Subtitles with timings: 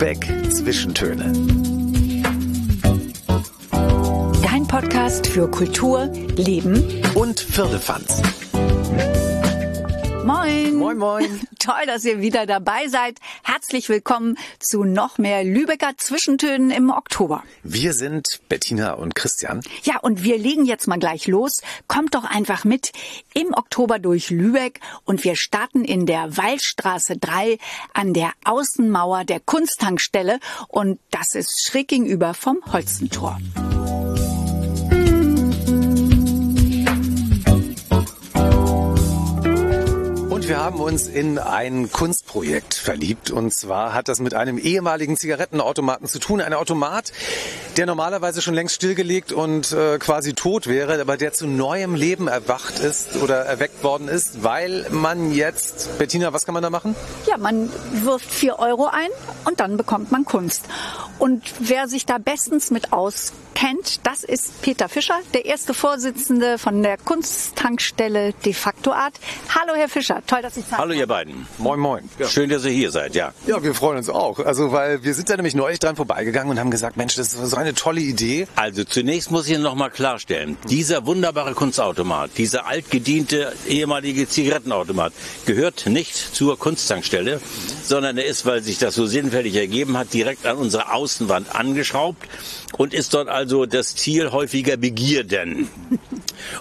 [0.00, 1.30] Lübeck Zwischentöne.
[4.42, 6.06] Dein Podcast für Kultur,
[6.36, 8.22] Leben Und Firlefanz.
[10.80, 10.96] Moin.
[10.96, 11.40] Moin.
[11.58, 13.18] Toll, dass ihr wieder dabei seid.
[13.42, 17.42] Herzlich willkommen zu noch mehr Lübecker Zwischentönen im Oktober.
[17.62, 19.60] Wir sind Bettina und Christian.
[19.82, 21.60] Ja, und wir legen jetzt mal gleich los.
[21.86, 22.92] Kommt doch einfach mit
[23.34, 27.58] im Oktober durch Lübeck und wir starten in der Waldstraße 3
[27.92, 33.38] an der Außenmauer der Kunsttankstelle und das ist schräg gegenüber vom Holzentor.
[40.50, 43.30] Wir haben uns in ein Kunstprojekt verliebt.
[43.30, 46.40] Und zwar hat das mit einem ehemaligen Zigarettenautomaten zu tun.
[46.40, 47.12] Ein Automat,
[47.76, 52.26] der normalerweise schon längst stillgelegt und äh, quasi tot wäre, aber der zu neuem Leben
[52.26, 56.96] erwacht ist oder erweckt worden ist, weil man jetzt, Bettina, was kann man da machen?
[57.28, 59.10] Ja, man wirft vier Euro ein
[59.44, 60.64] und dann bekommt man Kunst.
[61.20, 66.82] Und wer sich da bestens mit auskennt, das ist Peter Fischer, der erste Vorsitzende von
[66.82, 69.20] der Kunsttankstelle De facto Art.
[69.54, 70.22] Hallo, Herr Fischer.
[70.26, 71.46] Toll, dass Sie Zeit Hallo ihr beiden.
[71.58, 72.08] Moin, moin.
[72.28, 73.32] Schön, dass ihr hier seid, ja.
[73.46, 74.38] Ja, wir freuen uns auch.
[74.38, 77.50] Also, weil wir sind da nämlich neulich dran vorbeigegangen und haben gesagt, Mensch, das ist
[77.50, 78.46] so eine tolle Idee.
[78.56, 85.12] Also zunächst muss ich noch mal klarstellen, dieser wunderbare Kunstautomat, dieser altgediente ehemalige Zigarettenautomat
[85.46, 87.40] gehört nicht zur Kunsttankstelle,
[87.84, 92.26] sondern er ist, weil sich das so sinnfällig ergeben hat, direkt an unsere Außenwand angeschraubt
[92.76, 95.68] und ist dort also das Ziel häufiger Begierden.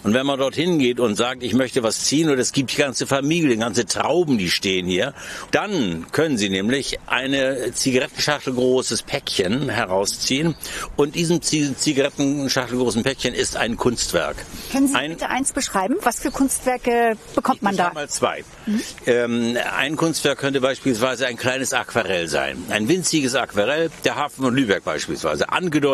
[0.03, 2.77] Und wenn man dorthin geht und sagt, ich möchte was ziehen oder es gibt die
[2.77, 5.13] ganze Familie, ganze Trauben, die stehen hier,
[5.51, 10.55] dann können Sie nämlich eine Zigarettenschachtel großes Päckchen herausziehen
[10.97, 14.35] und diesem Zi- Zigarettenschachtel großen Päckchen ist ein Kunstwerk.
[14.71, 15.95] Können Sie ein, bitte eins beschreiben?
[16.03, 17.94] Was für Kunstwerke bekommt man ich da?
[17.94, 18.44] mal zwei.
[19.05, 22.57] Ähm, ein Kunstwerk könnte beispielsweise ein kleines Aquarell sein.
[22.69, 25.49] Ein winziges Aquarell, der Hafen von Lübeck beispielsweise.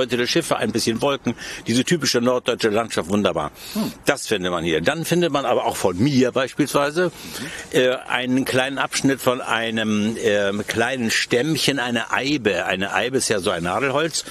[0.06, 1.34] Angedeutete Schiffe, ein bisschen Wolken,
[1.66, 3.52] diese typische norddeutsche Landschaft, wunderbar.
[4.06, 4.82] Das findet man hier.
[4.82, 7.12] Dann findet man aber auch von mir beispielsweise
[7.72, 12.66] äh, einen kleinen Abschnitt von einem ähm, kleinen Stämmchen, eine Eibe.
[12.66, 14.26] Eine Eibe ist ja so ein Nadelholz.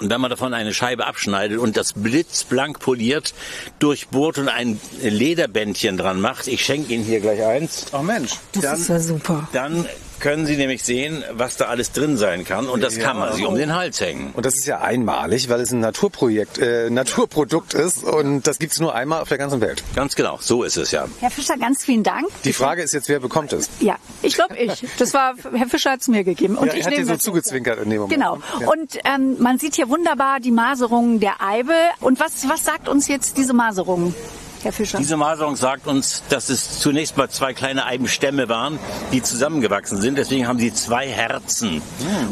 [0.00, 3.34] Und wenn man davon eine Scheibe abschneidet und das blitzblank poliert,
[3.80, 8.32] durchbohrt und ein Lederbändchen dran macht, ich schenke Ihnen hier gleich eins, Ach Mensch.
[8.60, 9.48] Das ist ja super.
[9.52, 9.86] dann
[10.22, 12.68] können Sie nämlich sehen, was da alles drin sein kann.
[12.68, 13.02] Und das Ja.
[13.02, 14.30] kann man sich um den Hals hängen.
[14.32, 18.80] Und das ist ja einmalig, weil es ein Naturprojekt, äh, Naturprodukt ist und das gibt's
[18.80, 19.82] nur einmal auf der ganzen Welt.
[19.94, 21.06] Ganz genau, so ist es ja.
[21.20, 22.26] Herr Fischer, ganz vielen Dank.
[22.44, 23.68] Die Frage ist jetzt, wer bekommt es?
[23.80, 24.86] Ja, ich glaube ich.
[24.98, 27.12] Das war Herr Fischer hat es mir gegeben und Ja, er ich hat dir nehme
[27.12, 28.14] so zugezwinkert in dem Moment.
[28.14, 28.38] Genau.
[28.60, 28.68] Ja.
[28.68, 31.74] Und ähm, man sieht hier wunderbar die Maserung der Eibe.
[32.00, 34.14] Und was was sagt uns jetzt diese Maserung,
[34.62, 34.98] Herr Fischer?
[34.98, 38.78] Diese Maserung sagt uns, dass es zunächst mal zwei kleine Eibenstämme waren,
[39.12, 40.16] die zusammengewachsen sind.
[40.16, 41.82] Deswegen haben sie zwei Herzen.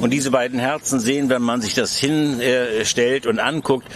[0.00, 3.86] Und diese beiden Herzen sehen, wenn man sich das hinstellt und anguckt,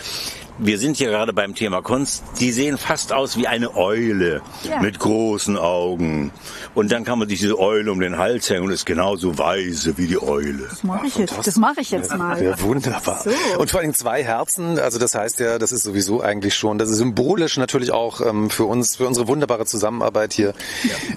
[0.59, 2.23] wir sind hier gerade beim Thema Kunst.
[2.39, 4.81] Die sehen fast aus wie eine Eule Ja.
[4.81, 6.31] mit großen Augen.
[6.75, 9.97] Und dann kann man sich diese Eule um den Hals hängen und ist genauso weise
[9.99, 10.67] wie die Eule.
[10.71, 11.35] das mache ich jetzt.
[11.47, 12.43] Das mache ich jetzt mal.
[12.43, 13.21] Ja, wunderbar.
[13.25, 13.31] So.
[13.59, 16.89] Und vor allem zwei Herzen, also das heißt ja, das ist sowieso eigentlich schon, das
[16.91, 20.51] ist symbolisch natürlich auch ähm, für uns, für unsere wunderbare Zusammenarbeit hier,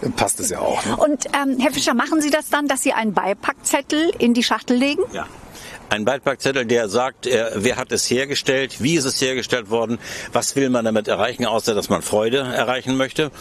[0.01, 0.83] äh, passt es ja auch.
[0.85, 0.95] Ne?
[0.97, 4.77] Und ähm, Herr Fischer, machen Sie das dann, dass Sie einen Beipackzettel in die Schachtel
[4.77, 5.01] legen?
[5.13, 5.25] Ja.
[5.89, 9.99] Ein Beipackzettel, der sagt, äh, wer hat es hergestellt, wie ist es hergestellt worden,
[10.33, 13.31] was will man damit erreichen, außer dass man Freude erreichen möchte.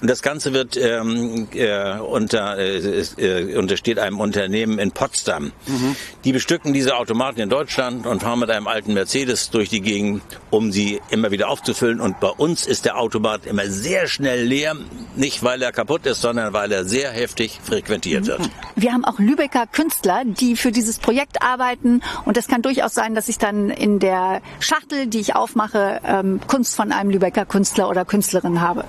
[0.00, 5.52] Und das Ganze wird ähm, äh, unter, äh, äh, untersteht einem Unternehmen in Potsdam.
[6.24, 10.22] Die bestücken diese Automaten in Deutschland und fahren mit einem alten Mercedes durch die Gegend,
[10.50, 12.00] um sie immer wieder aufzufüllen.
[12.00, 14.76] Und bei uns ist der Automat immer sehr schnell leer,
[15.16, 18.48] nicht weil er kaputt ist, sondern weil er sehr heftig frequentiert wird.
[18.76, 21.95] Wir haben auch Lübecker Künstler, die für dieses Projekt arbeiten.
[22.24, 26.40] Und es kann durchaus sein, dass ich dann in der Schachtel, die ich aufmache, ähm,
[26.46, 28.84] Kunst von einem Lübecker Künstler oder Künstlerin habe.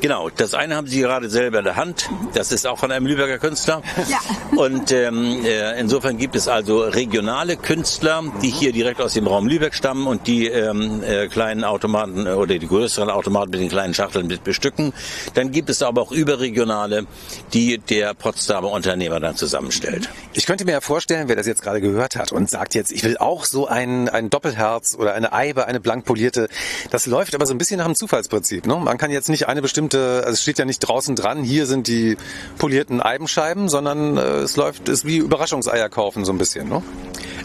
[0.00, 2.08] Genau, das eine haben Sie gerade selber in der Hand.
[2.34, 3.82] Das ist auch von einem Lübecker Künstler.
[4.08, 4.18] Ja.
[4.56, 9.48] Und ähm, äh, insofern gibt es also regionale Künstler, die hier direkt aus dem Raum
[9.48, 13.68] Lübeck stammen und die ähm, äh, kleinen Automaten äh, oder die größeren Automaten mit den
[13.68, 14.92] kleinen Schachteln mit bestücken.
[15.34, 17.06] Dann gibt es aber auch überregionale,
[17.52, 20.08] die der Potsdamer Unternehmer dann zusammenstellt.
[20.34, 23.02] Ich könnte mir ja vorstellen, wer das jetzt gerade gehört hat und sagt jetzt, ich
[23.02, 26.48] will auch so ein, ein Doppelherz oder eine Eibe, eine blank polierte.
[26.90, 28.66] Das läuft aber so ein bisschen nach dem Zufallsprinzip.
[28.66, 28.76] Ne?
[28.76, 31.88] Man kann jetzt nicht eine bestimmte, also es steht ja nicht draußen dran, hier sind
[31.88, 32.16] die
[32.58, 36.68] polierten Eibenscheiben, sondern äh, es läuft, ist wie Überraschungseier kaufen so ein bisschen.
[36.68, 36.82] Ne?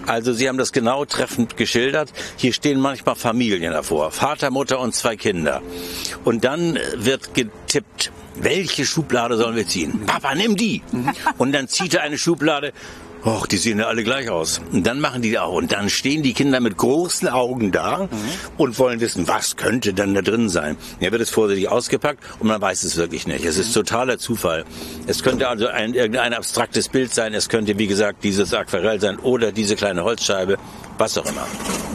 [0.08, 2.12] Also Sie haben das genau treffend geschildert.
[2.36, 4.12] Hier stehen manchmal Familien davor.
[4.12, 5.62] Vater, Mutter und zwei Kinder.
[6.24, 10.06] Und dann wird getippt, welche Schublade sollen wir ziehen?
[10.06, 10.82] Papa, nimm die.
[11.38, 12.74] Und dann zieht er eine Schublade
[13.24, 14.62] Och, die sehen ja alle gleich aus.
[14.72, 15.54] Und dann machen die auch.
[15.54, 18.10] Und dann stehen die Kinder mit großen Augen da
[18.58, 20.76] und wollen wissen, was könnte denn da drin sein.
[21.00, 23.46] Ja, wird es vorsichtig ausgepackt und man weiß es wirklich nicht.
[23.46, 24.66] Es ist totaler Zufall.
[25.06, 27.36] Es könnte also ein, irgendein abstraktes Bild sein.
[27.36, 30.58] Es könnte, wie gesagt, dieses Aquarell sein oder diese kleine Holzscheibe.
[30.98, 31.46] Was auch immer.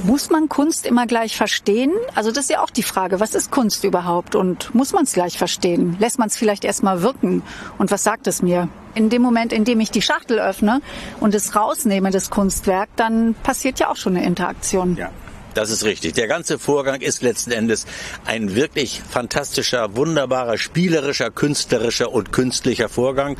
[0.04, 1.92] Muss man Kunst immer gleich verstehen?
[2.14, 4.36] Also das ist ja auch die Frage, was ist Kunst überhaupt?
[4.36, 5.96] Und muss man es gleich verstehen?
[5.98, 7.42] Lässt man es vielleicht erstmal wirken?
[7.78, 8.68] Und was sagt es mir?
[8.96, 10.80] In dem Moment, in dem ich die Schachtel öffne
[11.20, 14.96] und es rausnehme, das Kunstwerk, dann passiert ja auch schon eine Interaktion.
[14.96, 15.10] Ja.
[15.52, 16.14] Das ist richtig.
[16.14, 17.86] Der ganze Vorgang ist letzten Endes
[18.24, 23.36] ein wirklich fantastischer, wunderbarer, spielerischer, künstlerischer und künstlicher Vorgang.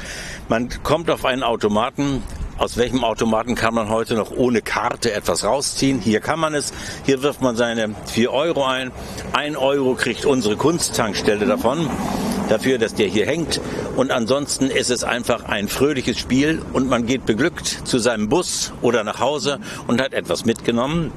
[0.49, 2.23] Man kommt auf einen Automaten,
[2.59, 6.01] aus welchem Automaten kann man heute noch ohne Karte etwas rausziehen?
[6.01, 6.73] Hier kann man es.
[7.05, 8.93] Hier wirft man seine 4 Euro ein.
[9.33, 11.91] Ein Euro kriegt unsere Kunsttankstelle davon.
[12.49, 13.61] Dafür, dass der hier hängt.
[13.97, 18.73] Und ansonsten ist es einfach ein fröhliches Spiel und man geht beglückt zu seinem Bus
[18.83, 21.13] oder nach Hause und hat etwas mitgenommen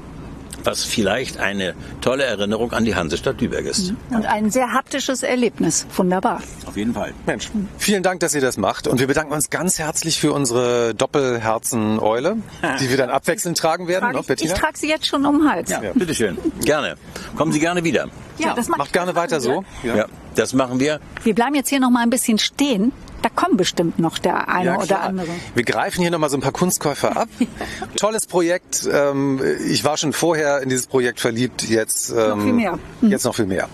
[0.64, 3.94] was vielleicht eine tolle Erinnerung an die Hansestadt Lübeck ist.
[4.10, 5.86] Und ein sehr haptisches Erlebnis.
[5.96, 6.42] Wunderbar.
[6.66, 7.14] Auf jeden Fall.
[7.26, 8.88] Mensch, vielen Dank, dass ihr das macht.
[8.88, 12.38] Und wir bedanken uns ganz herzlich für unsere Doppelherzen-Eule,
[12.80, 14.12] die wir dann abwechselnd tragen werden.
[14.12, 15.70] Trage ne, ich, ich trage sie jetzt schon um den Hals.
[15.70, 16.38] Ja, bitteschön.
[16.62, 16.96] Gerne.
[17.36, 18.08] Kommen Sie gerne wieder.
[18.38, 19.64] Ja, das macht Macht gerne weiter so.
[19.84, 21.00] Ja, das machen wir.
[21.24, 22.92] Wir bleiben jetzt hier noch mal ein bisschen stehen.
[23.22, 25.28] Da kommen bestimmt noch der eine Ja, oder andere.
[25.54, 27.30] Wir greifen hier nochmal so ein paar Kunstkäufer ab.
[27.98, 28.88] Tolles Projekt.
[28.92, 31.68] Ähm, ich war schon vorher in dieses Projekt verliebt.
[31.68, 32.80] Jetzt, ähm, viel mehr.
[33.02, 33.68] Jetzt noch viel mehr.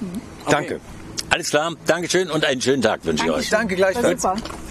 [0.50, 0.80] Danke.
[1.30, 1.74] Alles klar.
[1.86, 3.50] Dankeschön und einen schönen Tag wünsche ich euch.
[3.50, 4.26] Danke gleichfalls.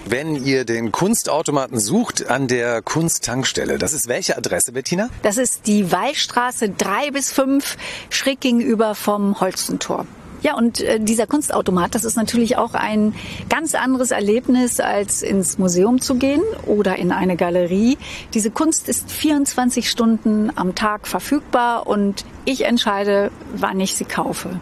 [0.07, 5.09] Wenn ihr den Kunstautomaten sucht an der Kunsttankstelle, das ist welche Adresse, Bettina?
[5.23, 7.77] Das ist die Wallstraße 3 bis 5,
[8.11, 10.07] schräg gegenüber vom Holstentor.
[10.45, 13.15] Ja, und äh, dieser Kunstautomat, das ist natürlich auch ein
[13.49, 17.97] ganz anderes Erlebnis, als ins Museum zu gehen oder in eine Galerie.
[18.35, 24.61] Diese Kunst ist 24 Stunden am Tag verfügbar und ich entscheide, wann ich sie kaufe.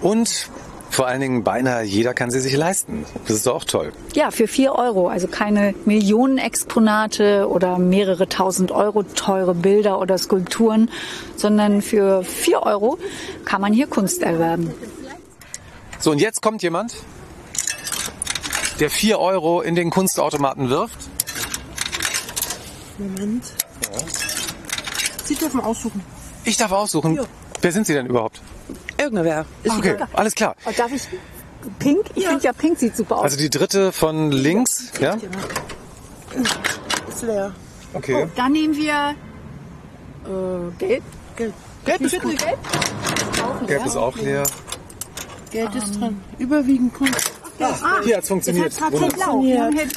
[0.00, 0.48] Und
[0.88, 3.04] vor allen Dingen beinahe jeder kann sie sich leisten.
[3.26, 3.92] Das ist doch auch toll.
[4.14, 10.16] Ja, für 4 Euro, also keine Millionen Exponate oder mehrere tausend Euro teure Bilder oder
[10.16, 10.90] Skulpturen,
[11.36, 12.96] sondern für 4 Euro
[13.44, 14.72] kann man hier Kunst erwerben.
[16.00, 16.94] So, und jetzt kommt jemand,
[18.78, 20.98] der 4 Euro in den Kunstautomaten wirft.
[22.98, 23.44] Moment.
[25.24, 26.02] Sie dürfen aussuchen.
[26.44, 27.16] Ich darf aussuchen.
[27.16, 27.24] Ja.
[27.60, 28.40] Wer sind Sie denn überhaupt?
[28.96, 29.44] Irgendwer.
[29.62, 30.08] Ist Okay, egal.
[30.12, 30.54] alles klar.
[30.64, 31.02] Oh, darf ich
[31.78, 32.06] pink?
[32.14, 32.30] Ich Ja.
[32.30, 33.24] finde ja pink sieht super aus.
[33.24, 35.16] Also die dritte von links, ja?
[37.08, 37.52] Ist leer.
[37.94, 38.28] Okay.
[38.36, 39.14] Dann nehmen wir
[40.24, 41.02] äh, gelb.
[41.36, 41.54] Gelb.
[41.84, 42.38] Gelb ist gut.
[42.38, 42.58] Gelb.
[43.42, 44.44] Auch Gelb ist auch leer.
[45.50, 46.20] Geld ist dran.
[46.38, 47.32] Überwiegend Kunst.
[47.60, 48.80] Ah, Hier funktioniert.
[48.80, 49.06] Hat es Ja.
[49.06, 49.90] hellblau genommen.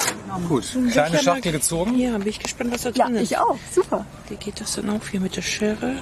[0.50, 0.66] Gut.
[0.92, 1.96] Kleine Schachtel gezogen.
[1.98, 3.24] Ja, bin ich gespannt, was da Ja, drin ist.
[3.32, 3.58] ich auch.
[3.74, 4.06] Super.
[4.30, 5.96] Wie geht das dann auf hier mit der Schere?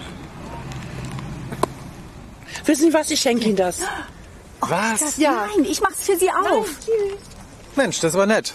[2.65, 3.09] Wissen Sie was?
[3.11, 3.79] Ich schenke Ihnen das.
[4.61, 5.17] Was?
[5.17, 5.47] Ja.
[5.55, 6.67] Nein, ich mach's für Sie auf.
[7.75, 8.53] Mensch, das war nett.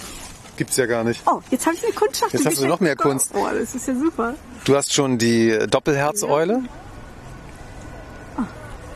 [0.57, 1.21] Gibt's ja gar nicht.
[1.27, 2.95] Oh, jetzt habe ich eine Kunstschachtel Jetzt hast du noch mehr.
[2.97, 3.33] Kunst.
[3.35, 4.35] Oh, das ist ja super.
[4.65, 6.63] Du hast schon die Doppelherzeule.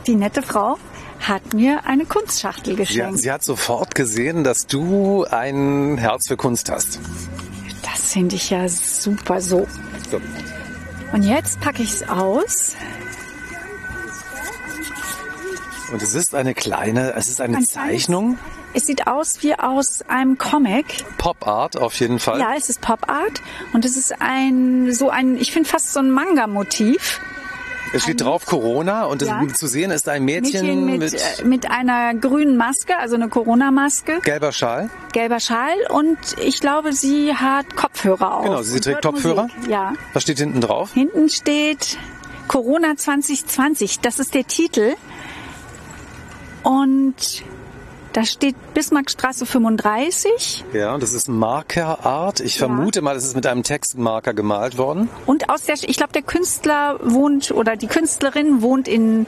[0.07, 0.77] Die nette Frau
[1.19, 3.19] hat mir eine Kunstschachtel geschenkt.
[3.19, 6.99] sie hat sofort gesehen, dass du ein Herz für Kunst hast.
[7.83, 9.67] Das finde ich ja super so.
[10.09, 10.19] So.
[11.11, 12.75] Und jetzt packe ich es aus.
[15.91, 18.37] Und es ist eine kleine, es ist eine Ein Zeichnung,
[18.73, 20.85] Es sieht aus wie aus einem Comic.
[21.17, 22.39] Pop Art auf jeden Fall.
[22.39, 23.41] Ja, es ist Pop Art
[23.73, 27.19] und es ist ein so ein, ich finde fast so ein Manga-Motiv.
[27.93, 29.41] Es steht drauf Corona und Ja.
[29.55, 33.29] zu sehen ist ein Mädchen, Mädchen mit, mit, äh, mit einer grünen Maske, also eine
[33.29, 34.89] Corona-Maske, gelber Schal.
[35.11, 38.43] gelber Schal und ich glaube, sie hat Kopfhörer auf.
[38.45, 39.47] Genau, sie trägt Kopfhörer.
[39.55, 39.69] Musik.
[39.71, 39.93] Ja.
[40.13, 40.93] Was steht hinten drauf?
[40.93, 41.97] Hinten steht
[42.47, 43.99] Corona 2020.
[44.01, 44.93] Das ist der Titel.
[46.63, 47.43] Und
[48.13, 50.65] da steht Bismarckstraße 35.
[50.73, 52.39] Ja, das ist Markerart.
[52.39, 52.67] Ich Ja.
[52.67, 55.09] vermute mal, es ist mit einem Textmarker gemalt worden.
[55.25, 59.27] Und aus der, ich glaube, der Künstler wohnt oder die Künstlerin wohnt in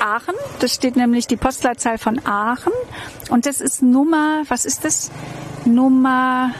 [0.00, 0.34] Aachen.
[0.60, 2.72] Das steht nämlich die Postleitzahl von Aachen.
[3.30, 5.10] Und das ist Nummer, was ist das?
[5.64, 6.50] Nummer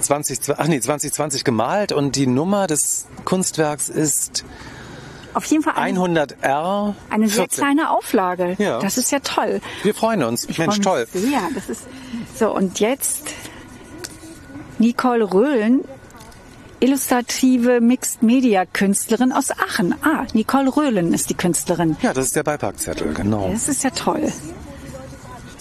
[0.00, 4.44] 20, ach nee, 2020 gemalt und die Nummer des Kunstwerks ist
[5.34, 6.94] auf jeden Fall eine, 100R.
[7.08, 7.64] eine sehr 14.
[7.64, 8.56] kleine Auflage.
[8.58, 8.80] Ja.
[8.80, 9.60] Das ist ja toll.
[9.82, 10.44] Wir freuen uns.
[10.48, 11.06] Ich Mensch, toll.
[11.12, 11.40] Sehr.
[11.54, 11.86] Das ist
[12.36, 13.30] so und jetzt
[14.78, 15.84] Nicole Röhlen,
[16.80, 19.94] illustrative Mixed Media Künstlerin aus Aachen.
[20.02, 21.96] Ah, Nicole Röhlen ist die Künstlerin.
[22.02, 23.48] Ja, das ist der Beipackzettel, genau.
[23.52, 24.32] Das ist ja toll.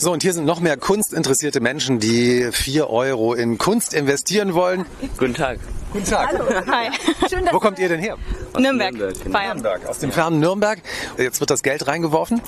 [0.02, 4.86] So, und hier sind noch mehr kunstinteressierte Menschen, die 4 Euro in Kunst investieren wollen.
[5.18, 5.60] Guten Tag.
[5.92, 6.40] Guten Tag.
[6.68, 6.90] Hi.
[7.30, 8.16] Schön, dass Wo kommt ihr denn her?
[8.58, 8.94] Nürnberg.
[8.94, 9.38] Nürnberg, genau.
[9.38, 9.58] Bayern.
[9.58, 9.86] Nürnberg.
[9.90, 10.80] Aus dem fernen Nürnberg.
[11.18, 12.42] Jetzt wird das Geld reingeworfen.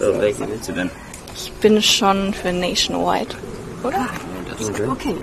[0.00, 0.90] So, welchen willst du denn?
[1.36, 3.36] Ich bin schon für Nationwide.
[3.84, 5.14] Okay.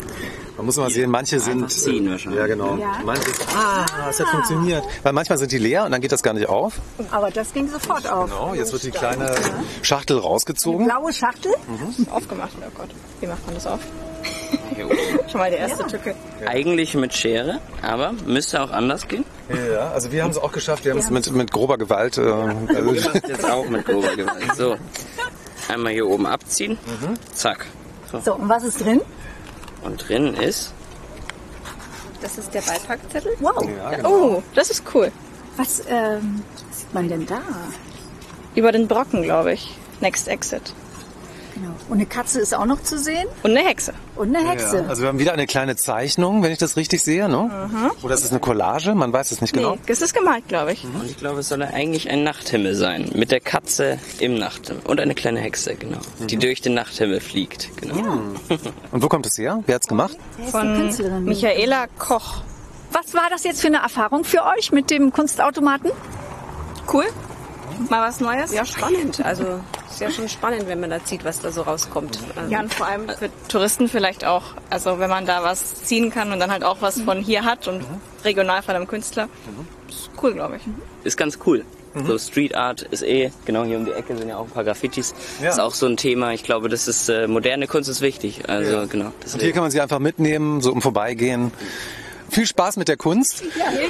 [0.58, 1.70] Man muss mal sehen, manche sind.
[1.72, 2.40] Ziehen wahrscheinlich.
[2.40, 2.78] Ja, genau.
[3.04, 3.24] Manche,
[3.56, 4.84] ah, es hat funktioniert.
[5.02, 6.74] Weil manchmal sind die leer und dann geht das gar nicht auf.
[7.12, 8.30] Aber das ging sofort auf.
[8.30, 9.34] Genau, jetzt wird die kleine
[9.82, 10.86] Schachtel rausgezogen.
[10.86, 11.54] Blaue Schachtel.
[12.12, 12.52] Aufgemacht.
[12.60, 12.90] Oh Gott.
[13.20, 13.80] Wie macht man das auf?
[14.76, 14.96] Hier oben.
[15.30, 16.14] Schon mal die erste Tücke.
[16.46, 19.26] Eigentlich mit Schere, aber müsste auch anders gehen.
[19.50, 20.86] Ja, also wir haben es auch geschafft.
[20.86, 22.18] Wir haben es mit, mit grober Gewalt.
[22.20, 24.56] Äh, also, Ich mach jetzt auch mit grober Gewalt.
[24.56, 24.76] So,
[25.68, 26.78] einmal hier oben abziehen.
[27.34, 27.66] Zack.
[28.24, 29.02] So, und was ist drin?
[29.84, 30.74] Und drin ist
[32.22, 33.34] Das ist der Beipackzettel.
[33.40, 33.68] Wow.
[33.78, 34.10] ja, genau.
[34.10, 35.12] Oh, das ist cool.
[35.58, 37.42] Was ähm, sieht man denn da?
[38.56, 39.76] Über den Brocken, glaube ich.
[40.00, 40.74] Next Exit.
[41.54, 41.70] Genau.
[41.90, 43.28] Und eine Katze ist auch noch zu sehen.
[43.44, 43.94] Und eine Hexe.
[44.16, 44.78] Und eine Hexe.
[44.78, 47.50] Ja, also wir haben wieder eine kleine Zeichnung, wenn ich das richtig sehe, ne?
[48.02, 48.96] Oder ist es eine Collage?
[48.96, 49.74] Man weiß es nicht genau.
[49.74, 50.84] Nee, das ist gemalt, glaube ich.
[50.84, 53.12] Und ich glaube, es soll eigentlich ein Nachthimmel sein.
[53.14, 54.84] Mit der Katze im Nachthimmel.
[54.86, 56.00] Und eine kleine Hexe, genau.
[56.20, 58.20] Die durch den Nachthimmel fliegt, genau.
[58.92, 59.64] Und wo kommt es her?
[59.66, 60.18] Wer hat's gemacht?
[60.38, 61.24] Wer ist die Von Künstlerin?
[61.24, 62.42] Michaela Koch.
[62.92, 65.92] Was war das jetzt für eine Erfahrung für euch mit dem Kunstautomaten?
[66.92, 67.06] Cool.
[67.90, 68.54] Mal was Neues?
[68.54, 69.24] Ja, spannend.
[69.26, 69.60] Also
[69.94, 72.20] ist ja schon spannend, wenn man da sieht, was da so rauskommt.
[72.38, 74.44] Ähm, Ja, und vor allem für Touristen vielleicht auch.
[74.70, 77.68] Also wenn man da was ziehen kann und dann halt auch was von hier hat
[77.68, 77.84] und
[78.24, 79.30] regional von einem Künstler.
[79.90, 80.64] Ist cool, glaube ich.
[81.04, 81.64] Ist ganz cool.
[82.08, 84.64] So Street Art ist eh, genau hier um die Ecke sind ja auch ein paar
[84.64, 85.14] Graffitis.
[85.44, 85.50] Ja.
[85.52, 86.34] Ist auch so ein Thema.
[86.34, 88.50] Ich glaube, das ist, äh, moderne Kunst ist wichtig.
[88.50, 89.12] Also genau.
[89.32, 91.52] Und hier kann man sie einfach mitnehmen, so im Vorbeigehen.
[92.32, 93.44] Viel Spaß mit der Kunst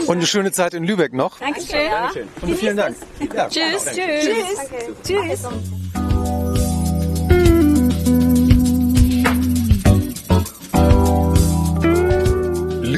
[0.07, 1.39] und eine schöne Zeit in Lübeck noch.
[1.39, 2.27] Dankeschön.
[2.41, 2.97] Und vielen Dank.
[3.33, 3.47] Ja.
[3.47, 4.67] Tschüss, tschüss.
[5.05, 5.82] Tschüss.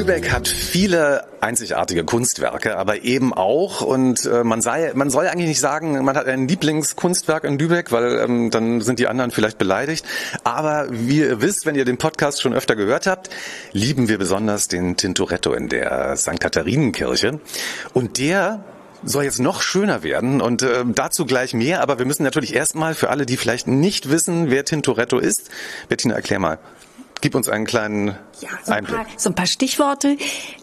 [0.05, 5.47] Lübeck hat viele einzigartige Kunstwerke, aber eben auch, und äh, man, sei, man soll eigentlich
[5.47, 9.57] nicht sagen, man hat ein Lieblingskunstwerk in Lübeck, weil ähm, dann sind die anderen vielleicht
[9.57, 10.05] beleidigt.
[10.43, 13.31] Aber wie ihr wisst, wenn ihr den Podcast schon öfter gehört habt,
[13.71, 16.39] lieben wir besonders den Tintoretto in der St.
[16.39, 17.39] Katharinenkirche.
[17.95, 18.63] Und der
[19.03, 22.93] soll jetzt noch schöner werden und äh, dazu gleich mehr, aber wir müssen natürlich erstmal
[22.93, 25.49] für alle, die vielleicht nicht wissen, wer Tintoretto ist,
[25.89, 26.59] Bettina, erklär mal.
[27.25, 28.95] Gib uns einen kleinen Ja, so ein, Einblick.
[28.97, 30.15] paar, so ein paar Stichworte.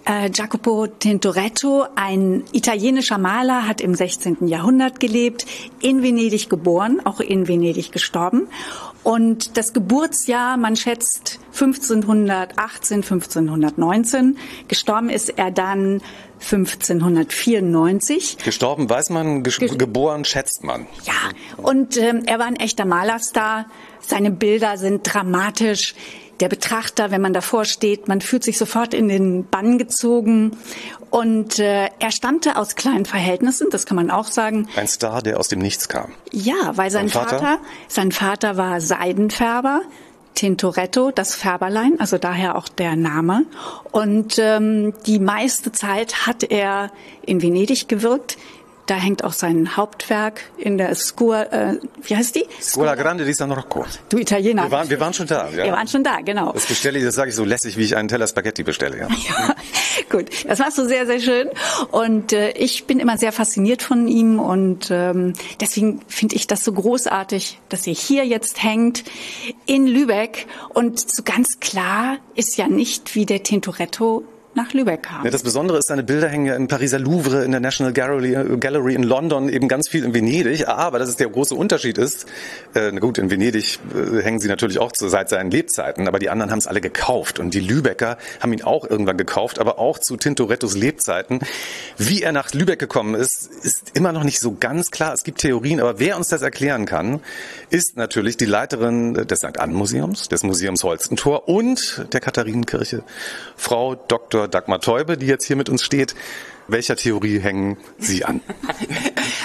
[0.05, 4.47] Äh, Jacopo Tintoretto, ein italienischer Maler, hat im 16.
[4.47, 5.45] Jahrhundert gelebt,
[5.81, 8.47] in Venedig geboren, auch in Venedig gestorben.
[9.03, 14.39] Und das Geburtsjahr, man schätzt 1518, 1519.
[14.69, 16.01] Gestorben ist er dann
[16.43, 18.37] 1594.
[18.45, 20.87] Gestorben weiß man, ges geboren schätzt man.
[21.03, 21.15] Ja,
[21.57, 23.67] und ähm, er war ein echter Malerstar.
[23.99, 25.97] Seine Bilder sind dramatisch.
[26.43, 30.57] Der Betrachter, wenn man davor steht, man fühlt sich sofort in den Bann gezogen.
[31.09, 34.67] Und äh, er stammte aus kleinen Verhältnissen, das kann man auch sagen.
[34.75, 36.11] Ein Star, der aus dem Nichts kam.
[36.33, 37.39] Ja, weil sein Vater?
[37.39, 39.83] Vater, sein Vater war Seidenfärber.
[40.35, 43.45] Tintoretto, das Färberlein, also daher auch der Name.
[43.93, 46.91] Und ähm, die meiste Zeit hat er
[47.25, 48.37] in Venedig gewirkt.
[48.87, 52.45] Da hängt auch sein Hauptwerk in der Scuola, äh, wie heißt die?
[52.61, 53.85] Scuola Grande di San Rocco.
[54.09, 54.65] Du Italiener.
[54.65, 55.49] Wir waren, wir waren schon da.
[55.51, 55.65] Ja.
[55.65, 56.53] Wir waren schon da, genau.
[56.53, 58.99] Das bestelle ich, das sage ich so lässig, wie ich einen Teller Spaghetti bestelle.
[58.99, 59.09] Ja.
[59.33, 59.55] Ja,
[60.11, 61.51] gut, das machst du sehr, sehr schön.
[61.91, 66.65] Und äh, ich bin immer sehr fasziniert von ihm und ähm, deswegen finde ich das
[66.65, 69.05] so großartig, dass er hier jetzt hängt
[69.67, 70.47] in Lübeck.
[70.71, 75.25] Und so ganz klar ist ja nicht, wie der Tintoretto nach Lübeck kam.
[75.25, 78.35] Ja, das Besondere ist, seine Bilder hängen ja im Pariser Louvre, in der National Gallery,
[78.35, 80.69] äh, Gallery in London, eben ganz viel in Venedig.
[80.69, 82.27] Aber dass es der große Unterschied ist,
[82.75, 86.19] äh, na gut, in Venedig äh, hängen sie natürlich auch zu, seit seinen Lebzeiten, aber
[86.19, 87.39] die anderen haben es alle gekauft.
[87.39, 91.41] Und die Lübecker haben ihn auch irgendwann gekauft, aber auch zu Tintorettos Lebzeiten.
[91.97, 95.15] Wie er nach Lübeck gekommen ist, ist immer noch nicht so ganz klar.
[95.15, 97.21] Es gibt Theorien, aber wer uns das erklären kann,
[97.71, 99.59] ist natürlich die Leiterin des St.
[99.59, 103.03] Ann Museums, des Museums Holstentor und der Katharinenkirche,
[103.57, 104.42] Frau Dr.
[104.49, 106.15] Dagmar Teube, die jetzt hier mit uns steht.
[106.69, 108.41] Welcher Theorie hängen Sie an?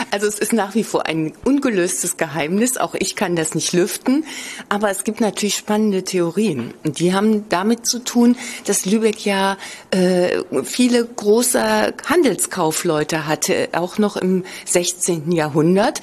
[0.09, 2.77] Also es ist nach wie vor ein ungelöstes Geheimnis.
[2.77, 4.23] Auch ich kann das nicht lüften.
[4.69, 6.73] Aber es gibt natürlich spannende Theorien.
[6.85, 9.57] Und die haben damit zu tun, dass Lübeck ja
[9.91, 15.31] äh, viele große Handelskaufleute hatte, auch noch im 16.
[15.33, 16.01] Jahrhundert.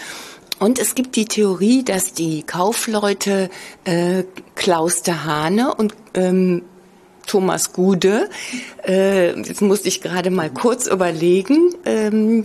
[0.59, 3.51] Und es gibt die Theorie, dass die Kaufleute
[3.85, 4.25] äh,
[4.55, 6.63] Klaus de Hane und ähm,
[7.27, 8.29] Thomas Gude.
[8.87, 11.75] Äh, jetzt musste ich gerade mal kurz überlegen.
[11.85, 12.45] Ähm,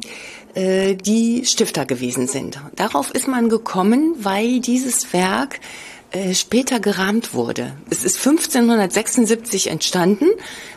[0.56, 2.60] äh, die Stifter gewesen sind.
[2.76, 5.60] Darauf ist man gekommen, weil dieses Werk
[6.12, 7.74] äh, später gerahmt wurde.
[7.92, 10.26] Es ist 1576 entstanden,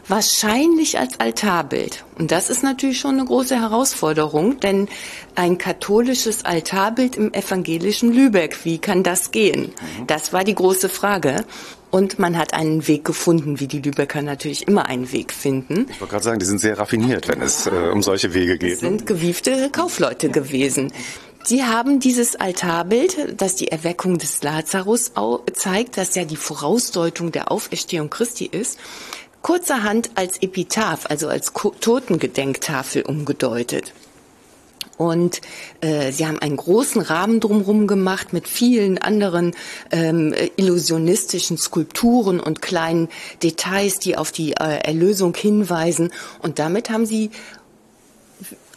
[0.06, 2.04] wahrscheinlich als Altarbild.
[2.18, 4.88] Und das ist natürlich schon eine große Herausforderung, denn
[5.35, 9.73] ein katholisches Altarbild im evangelischen Lübeck, wie kann das gehen?
[10.06, 11.47] Das war die große Frage.
[11.92, 15.87] Und man hat einen Weg gefunden, wie die Lübecker natürlich immer einen Weg finden.
[15.90, 18.72] Ich wollte gerade sagen, die sind sehr raffiniert, wenn es äh, um solche Wege geht.
[18.72, 20.90] Es sind gewiefte Kaufleute gewesen.
[21.44, 25.12] Sie haben dieses Altarbild, das die Erweckung des Lazarus
[25.52, 28.78] zeigt, das ja die Vorausdeutung der Auferstehung Christi ist,
[29.42, 33.92] kurzerhand als Epitaph, also als Totengedenktafel umgedeutet.
[35.09, 35.40] Und
[35.80, 39.54] äh, sie haben einen großen Rahmen drumherum gemacht mit vielen anderen
[39.90, 43.09] ähm, illusionistischen Skulpturen und kleinen
[43.42, 46.11] Details, die auf die äh, Erlösung hinweisen.
[46.40, 47.30] Und damit haben sie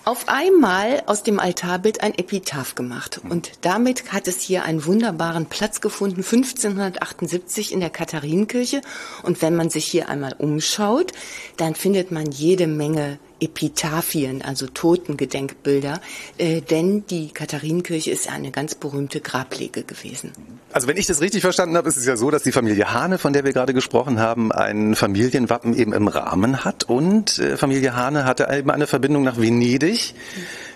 [0.05, 3.19] auf einmal aus dem Altarbild ein Epitaph gemacht.
[3.27, 8.81] Und damit hat es hier einen wunderbaren Platz gefunden, 1578 in der Katharinenkirche.
[9.23, 11.11] Und wenn man sich hier einmal umschaut,
[11.57, 16.01] dann findet man jede Menge Epitaphien, also Totengedenkbilder,
[16.37, 20.31] äh, denn die Katharinenkirche ist eine ganz berühmte Grablege gewesen.
[20.71, 23.17] Also wenn ich das richtig verstanden habe, ist es ja so, dass die Familie Hane,
[23.17, 27.95] von der wir gerade gesprochen haben, ein Familienwappen eben im Rahmen hat und äh, Familie
[27.95, 30.15] Hane hatte eben eine Verbindung nach Venedig.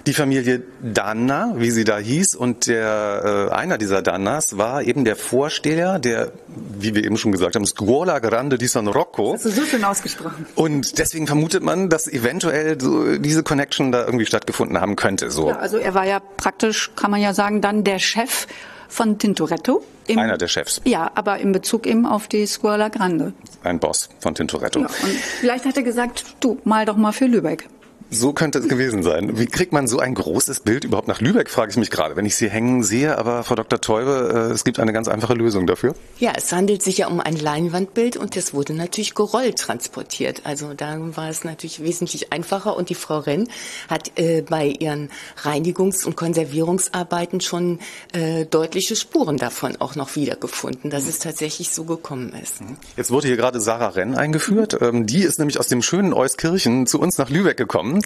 [0.06, 5.06] Die Familie Danna, wie sie da hieß, und der äh, einer dieser Dannas war eben
[5.06, 9.34] der Vorsteher der, wie wir eben schon gesagt haben, Scuola Grande di San Rocco.
[9.34, 10.46] Das ist so schön ausgesprochen.
[10.56, 15.32] Und deswegen vermutet man, dass eventuell so diese Connection da irgendwie stattgefunden haben könnte.
[15.32, 15.50] So.
[15.50, 18.48] Ja, also er war ja praktisch, kann man ja sagen, dann der Chef
[18.88, 19.84] von Tintoretto.
[20.08, 20.82] Im, Einer der Chefs.
[20.86, 23.34] Ja, aber in Bezug eben auf die Scuola Grande.
[23.64, 24.80] Ein Boss von Tintoretto.
[24.80, 27.70] Ja, und vielleicht hat er gesagt, du, mal doch mal für Lübeck.
[28.12, 29.38] So könnte es gewesen sein.
[29.38, 32.26] Wie kriegt man so ein großes Bild überhaupt nach Lübeck, frage ich mich gerade, wenn
[32.26, 33.18] ich sie hängen sehe.
[33.20, 33.80] Aber Frau Dr.
[33.80, 35.94] Teube, äh, es gibt eine ganz einfache Lösung dafür.
[36.18, 40.42] Ja, es handelt sich ja um ein Leinwandbild und das wurde natürlich gerollt transportiert.
[40.44, 43.48] Also da war es natürlich wesentlich einfacher und die Frau Renn
[43.90, 45.10] hat äh, bei ihren
[45.44, 47.78] Reinigungs- und Konservierungsarbeiten schon
[48.14, 52.56] äh, deutliche Spuren davon auch noch wiedergefunden, dass es tatsächlich so gekommen ist.
[52.98, 54.78] Jetzt wurde hier gerade Sarah Renn eingeführt.
[54.82, 57.99] Ähm, die ist nämlich aus dem schönen Euskirchen zu uns nach Lübeck gekommen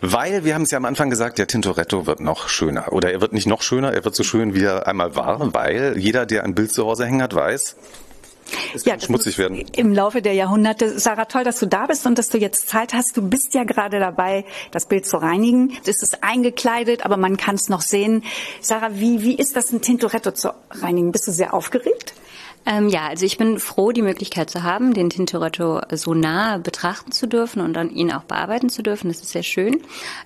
[0.00, 2.92] weil wir haben es ja am Anfang gesagt, der Tintoretto wird noch schöner.
[2.92, 5.96] Oder er wird nicht noch schöner, er wird so schön, wie er einmal war, weil
[5.98, 7.76] jeder, der ein Bild zu Hause hängen hat, weiß,
[8.74, 9.64] es ja, schmutzig werden.
[9.76, 10.98] Im Laufe der Jahrhunderte.
[10.98, 13.16] Sarah, toll, dass du da bist und dass du jetzt Zeit hast.
[13.16, 15.76] Du bist ja gerade dabei, das Bild zu reinigen.
[15.86, 18.24] Es ist eingekleidet, aber man kann es noch sehen.
[18.60, 21.12] Sarah, wie, wie ist das, ein Tintoretto zu reinigen?
[21.12, 22.14] Bist du sehr aufgeregt?
[22.66, 27.10] Ähm, ja, also ich bin froh, die Möglichkeit zu haben, den Tintoretto so nah betrachten
[27.10, 29.08] zu dürfen und dann ihn auch bearbeiten zu dürfen.
[29.08, 29.80] Das ist sehr schön.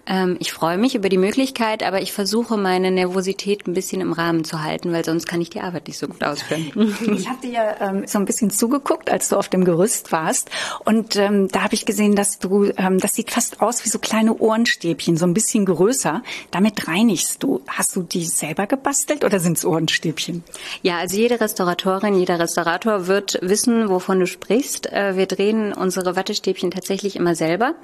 [0.06, 4.12] Ähm, ich freue mich über die Möglichkeit, aber ich versuche meine Nervosität ein bisschen im
[4.12, 6.72] Rahmen zu halten, weil sonst kann ich die Arbeit nicht so gut ausführen.
[7.14, 10.50] Ich habe dir ähm, so ein bisschen zugeguckt, als du auf dem Gerüst warst
[10.84, 13.98] und ähm, da habe ich gesehen, dass du, ähm, das sieht fast aus wie so
[13.98, 16.22] kleine Ohrenstäbchen, so ein bisschen größer.
[16.50, 17.62] Damit reinigst du.
[17.66, 20.44] Hast du die selber gebastelt oder sind es Ohrenstäbchen?
[20.82, 24.90] Ja, also jede Restauratorin, jeder Restaurator wird wissen, wovon du sprichst.
[24.90, 27.74] Äh, wir drehen unsere Wattestäbchen tatsächlich immer selber,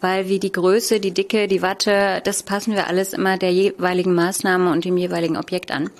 [0.00, 4.12] weil wie die Größe, die Dicke, die Watte, das passen wir alles immer der jeweiligen
[4.12, 5.90] Maßnahme und dem jeweiligen Objekt an.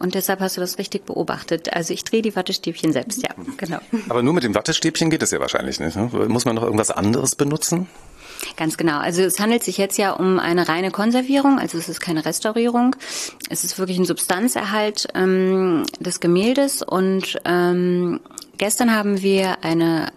[0.00, 1.72] Und deshalb hast du das richtig beobachtet.
[1.72, 3.78] Also ich drehe die Wattestäbchen selbst, ja, genau.
[4.08, 5.94] Aber nur mit dem Wattestäbchen geht das ja wahrscheinlich nicht.
[5.94, 6.10] Ne?
[6.26, 7.86] Muss man noch irgendwas anderes benutzen?
[8.56, 8.98] Ganz genau.
[8.98, 12.94] Also es handelt sich jetzt ja um eine reine Konservierung, also es ist keine Restaurierung.
[13.50, 18.20] Es ist wirklich ein Substanzerhalt ähm, des Gemäldes und ähm,
[18.56, 20.12] gestern haben wir eine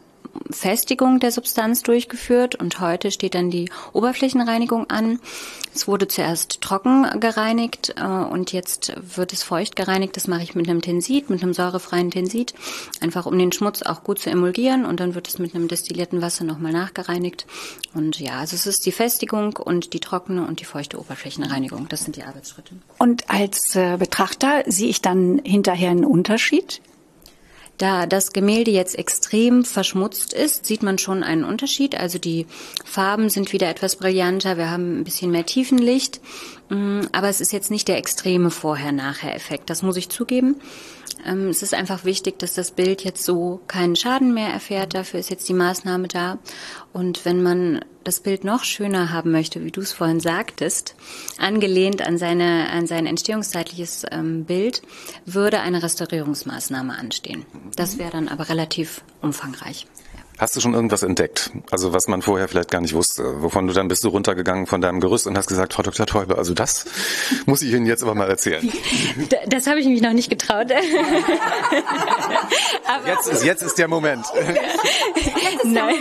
[0.49, 5.19] Festigung der Substanz durchgeführt und heute steht dann die Oberflächenreinigung an.
[5.73, 10.15] Es wurde zuerst trocken gereinigt äh, und jetzt wird es feucht gereinigt.
[10.15, 12.53] Das mache ich mit einem Tensit, mit einem säurefreien Tensit,
[13.01, 16.21] einfach um den Schmutz auch gut zu emulgieren und dann wird es mit einem destillierten
[16.21, 17.45] Wasser nochmal nachgereinigt.
[17.93, 21.87] Und ja, also es ist die Festigung und die trockene und die feuchte Oberflächenreinigung.
[21.89, 22.75] Das sind die Arbeitsschritte.
[22.97, 26.81] Und als äh, Betrachter sehe ich dann hinterher einen Unterschied?
[27.77, 31.99] Da das Gemälde jetzt extrem verschmutzt ist, sieht man schon einen Unterschied.
[31.99, 32.47] Also die
[32.83, 36.19] Farben sind wieder etwas brillanter, wir haben ein bisschen mehr Tiefenlicht,
[36.69, 40.55] mm, aber es ist jetzt nicht der extreme Vorher-Nachher-Effekt, das muss ich zugeben.
[41.25, 44.93] Ähm, es ist einfach wichtig, dass das Bild jetzt so keinen Schaden mehr erfährt.
[44.93, 46.39] Dafür ist jetzt die Maßnahme da.
[46.93, 50.95] Und wenn man das Bild noch schöner haben möchte, wie du es vorhin sagtest,
[51.37, 54.81] angelehnt an, seine, an sein entstehungszeitliches ähm, Bild,
[55.25, 57.45] würde eine Restaurierungsmaßnahme anstehen.
[57.75, 59.87] Das wäre dann aber relativ umfangreich.
[60.37, 61.49] Hast du schon irgendwas entdeckt?
[61.71, 64.81] Also was man vorher vielleicht gar nicht wusste, wovon du dann bist du runtergegangen von
[64.81, 66.05] deinem Gerüst und hast gesagt, Frau Dr.
[66.05, 66.85] Teube, also das
[67.47, 68.71] muss ich Ihnen jetzt aber mal erzählen.
[69.47, 70.69] Das habe ich mich noch nicht getraut.
[73.07, 74.25] jetzt, ist, jetzt ist der Moment.
[75.63, 75.95] Nein.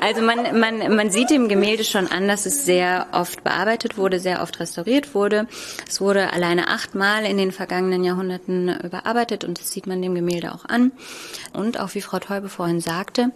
[0.00, 4.20] Also man, man, man sieht dem Gemälde schon an, dass es sehr oft bearbeitet wurde,
[4.20, 5.48] sehr oft restauriert wurde.
[5.88, 10.54] Es wurde alleine achtmal in den vergangenen Jahrhunderten überarbeitet und das sieht man dem Gemälde
[10.54, 10.92] auch an.
[11.52, 13.32] Und auch wie Frau Teube vorhin sagte,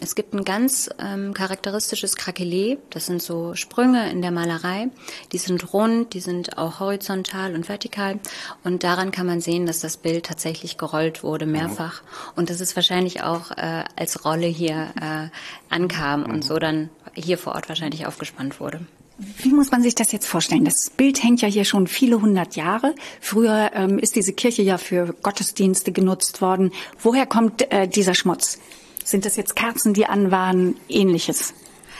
[0.00, 2.78] es gibt ein ganz ähm, charakteristisches Krakelé.
[2.90, 4.88] Das sind so Sprünge in der Malerei.
[5.32, 8.18] Die sind rund, die sind auch horizontal und vertikal.
[8.64, 12.02] Und daran kann man sehen, dass das Bild tatsächlich gerollt wurde, mehrfach.
[12.34, 15.28] Und dass es wahrscheinlich auch äh, als Rolle hier äh,
[15.72, 18.80] ankam und so dann hier vor Ort wahrscheinlich aufgespannt wurde.
[19.18, 20.64] Wie muss man sich das jetzt vorstellen?
[20.64, 22.94] Das Bild hängt ja hier schon viele hundert Jahre.
[23.20, 26.72] Früher ähm, ist diese Kirche ja für Gottesdienste genutzt worden.
[26.98, 28.58] Woher kommt äh, dieser Schmutz?
[29.10, 31.52] Sind das jetzt Kerzen, die an waren, ähnliches?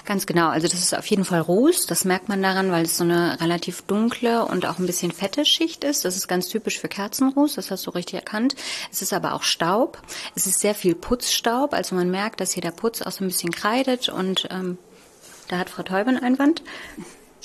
[0.04, 0.48] Ganz genau.
[0.48, 1.86] Also das ist auf jeden Fall Ruß.
[1.86, 5.44] Das merkt man daran, weil es so eine relativ dunkle und auch ein bisschen fette
[5.44, 6.04] Schicht ist.
[6.04, 7.56] Das ist ganz typisch für Kerzenruß.
[7.56, 8.54] Das hast du richtig erkannt.
[8.92, 10.00] Es ist aber auch Staub.
[10.36, 11.74] Es ist sehr viel Putzstaub.
[11.74, 14.78] Also man merkt, dass hier der Putz auch so ein bisschen kreidet und ähm,
[15.48, 16.62] da hat Frau Teube einen Einwand.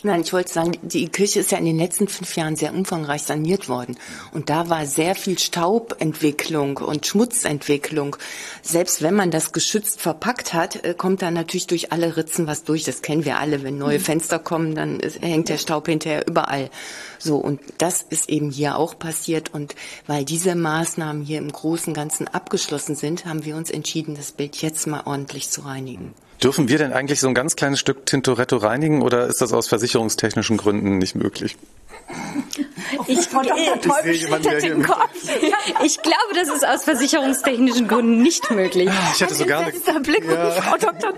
[0.03, 3.23] Nein, ich wollte sagen, die Kirche ist ja in den letzten fünf Jahren sehr umfangreich
[3.23, 3.97] saniert worden.
[4.33, 8.17] Und da war sehr viel Staubentwicklung und Schmutzentwicklung.
[8.61, 12.65] Selbst wenn man das geschützt verpackt hat, äh, kommt da natürlich durch alle Ritzen was
[12.65, 12.83] durch.
[12.83, 13.63] Das kennen wir alle.
[13.63, 16.69] Wenn neue Fenster kommen, dann hängt der Staub hinterher überall.
[17.17, 19.53] So, und das ist eben hier auch passiert.
[19.53, 19.75] Und
[20.07, 24.33] weil diese Maßnahmen hier im Großen und Ganzen abgeschlossen sind, haben wir uns entschieden, das
[24.33, 26.13] Bild jetzt mal ordentlich zu reinigen.
[26.43, 29.67] Dürfen wir denn eigentlich so ein ganz kleines Stück Tintoretto reinigen oder ist das aus
[29.67, 31.57] versicherungstechnischen Gründen nicht möglich?
[33.07, 33.55] Ich, Dr.
[33.81, 35.09] Teube Ich schüttelt den Kopf.
[35.83, 38.89] ich glaube, das ist aus versicherungstechnischen Gründen nicht möglich.
[39.13, 39.67] Ich hätte so gerne.
[39.67, 40.51] Letzter Blick Ja.
[40.51, 41.13] Frau Dr.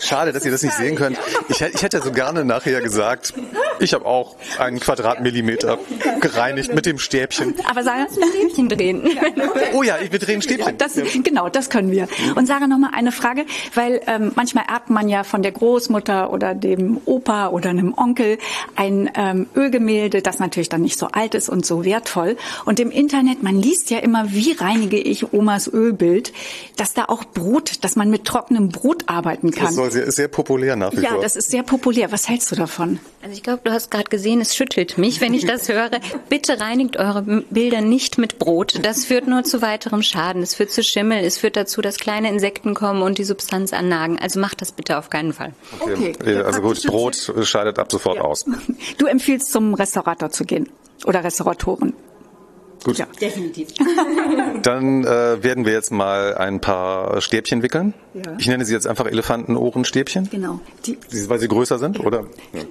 [0.00, 1.18] Schade, dass ihr das nicht sehen könnt.
[1.48, 3.34] Ich, hätte- ich hätte so gerne nachher gesagt,
[3.80, 5.78] ich habe auch einen Quadratmillimeter
[6.20, 7.54] gereinigt mit dem Stäbchen.
[7.68, 9.08] Aber Sarah, Stäbchen drehen.
[9.72, 10.76] Oh ja, ich wir drehen Stäbchen.
[10.78, 12.08] Das, genau, das können wir.
[12.34, 16.32] Und Sarah, noch mal eine Frage, weil ähm, manchmal erbt man ja von der Großmutter
[16.32, 18.38] oder dem Opa oder einem Onkel
[18.74, 22.36] ein ähm, Ölgemälde, das natürlich dann nicht so alt ist und so wertvoll.
[22.64, 26.32] Und im Internet, man liest ja immer, wie reinige ich Omas Ölbild,
[26.76, 29.90] dass da auch Brot, dass man mit trockenem Brot arbeiten Das kann.
[29.90, 31.22] sehr, ist sehr populär nach wie Ja, vor.
[31.22, 32.12] das ist sehr populär.
[32.12, 32.98] Was hältst du davon?
[33.22, 35.90] Also ich glaube, du hast gerade gesehen, es schüttelt mich, wenn ich das höre.
[36.30, 38.80] Bitte reinigt eure Bilder nicht mit Brot.
[38.82, 40.42] Das führt nur zu weiterem Schaden.
[40.42, 41.22] Es führt zu Schimmel.
[41.22, 44.18] Es führt dazu, dass kleine Insekten kommen und die Substanz annagen.
[44.18, 45.52] Also macht das bitte auf keinen Fall.
[45.80, 46.14] Okay.
[46.42, 48.44] Also gut, Brot scheidet ab sofort aus.
[48.98, 50.68] Du empfiehlst zum Restaurator zu gehen
[51.04, 51.94] oder Restauratoren.
[52.84, 52.98] Gut.
[52.98, 53.68] Ja, definitiv.
[54.62, 57.94] Dann äh, werden wir jetzt mal ein paar Stäbchen wickeln.
[58.14, 58.22] Ja.
[58.38, 60.60] Ich nenne sie jetzt einfach Elefantenohrenstäbchen, Genau.
[60.86, 62.26] Die, weil sie größer sind, oder?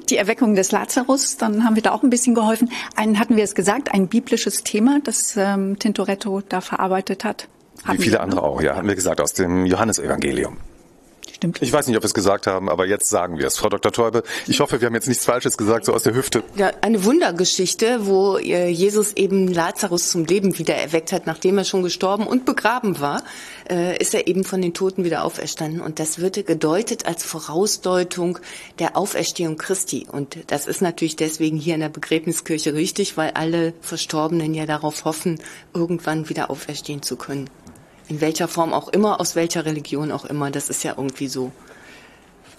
[0.10, 2.72] die Erweckung des Lazarus, dann haben wir da auch ein bisschen geholfen.
[2.96, 7.48] Einen hatten wir es gesagt, ein biblisches Thema, das ähm, Tintoretto da verarbeitet hat.
[7.88, 10.58] Wie viele andere auch, ja, haben wir gesagt, aus dem Johannesevangelium.
[11.36, 11.62] Stimmt.
[11.62, 13.58] Ich weiß nicht, ob wir es gesagt haben, aber jetzt sagen wir es.
[13.58, 13.92] Frau Dr.
[13.92, 16.44] Teube, ich hoffe, wir haben jetzt nichts Falsches gesagt, so aus der Hüfte.
[16.56, 21.64] Ja, eine Wundergeschichte, wo äh, Jesus eben Lazarus zum Leben wieder erweckt hat, nachdem er
[21.64, 23.24] schon gestorben und begraben war,
[23.70, 25.82] äh, ist er eben von den Toten wieder auferstanden.
[25.82, 28.40] Und das wird gedeutet als Vorausdeutung
[28.80, 30.08] der Auferstehung Christi.
[30.12, 35.06] Und das ist natürlich deswegen hier in der Begräbniskirche richtig, weil alle Verstorbenen ja darauf
[35.06, 35.40] hoffen,
[35.74, 37.50] irgendwann wieder auferstehen zu können.
[38.10, 41.52] In welcher Form auch immer, aus welcher Religion auch immer, das ist ja irgendwie so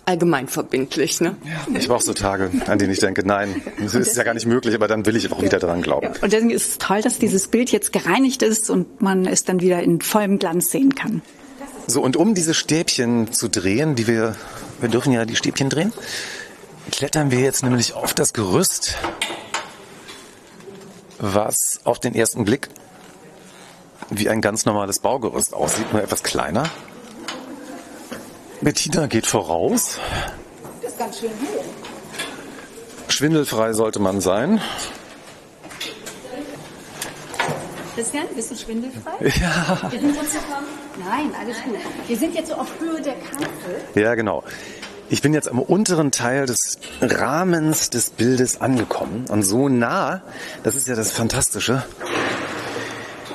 [0.06, 1.36] allgemein verbindlich, ne?
[1.74, 4.74] Ich brauche so Tage, an denen ich denke, nein, das ist ja gar nicht möglich,
[4.74, 6.08] aber dann will ich auch wieder dran glauben.
[6.20, 9.60] Und deswegen ist es toll, dass dieses Bild jetzt gereinigt ist und man es dann
[9.60, 11.22] wieder in vollem Glanz sehen kann.
[11.86, 14.36] So, und um diese Stäbchen zu drehen, die wir,
[14.80, 15.92] wir dürfen ja die Stäbchen drehen,
[16.92, 18.96] klettern wir jetzt nämlich auf das Gerüst,
[21.18, 22.68] was auf den ersten Blick
[24.08, 26.64] wie ein ganz normales Baugerüst aussieht, nur etwas kleiner.
[28.60, 29.98] Bettina geht voraus.
[30.82, 31.64] Das ist ganz schön hoch.
[33.08, 34.60] Schwindelfrei sollte man sein.
[37.94, 39.12] Christian, bist du schwindelfrei?
[39.40, 39.90] Ja.
[39.90, 40.36] Wir sind jetzt
[40.98, 41.74] Nein, alles gut.
[42.06, 43.80] Wir sind jetzt so auf Höhe der Kanzel.
[43.94, 44.42] Ja, genau.
[45.08, 50.22] Ich bin jetzt am unteren Teil des Rahmens des Bildes angekommen und so nah,
[50.62, 51.82] das ist ja das Fantastische,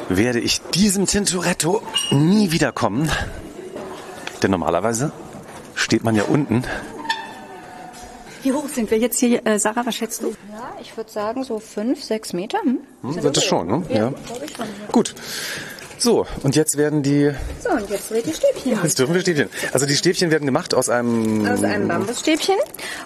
[0.09, 3.09] werde ich diesem Tintoretto nie wiederkommen.
[4.41, 5.11] Denn normalerweise
[5.73, 6.63] steht man ja unten.
[8.43, 10.35] Wie hoch sind wir jetzt hier, äh, Sarah, was schätzt du?
[10.51, 12.59] Ja, ich würde sagen so fünf, sechs Meter.
[12.61, 12.79] Hm?
[13.01, 13.83] Hm, sind das schon, ne?
[13.89, 14.13] Ja.
[14.91, 15.15] Gut.
[15.97, 17.31] So, und jetzt werden die,
[17.63, 18.79] So, und jetzt dreht die Stäbchen.
[18.83, 19.49] jetzt dürfen wir Stäbchen.
[19.71, 22.55] Also die Stäbchen werden gemacht aus einem, Aus einem Bambusstäbchen.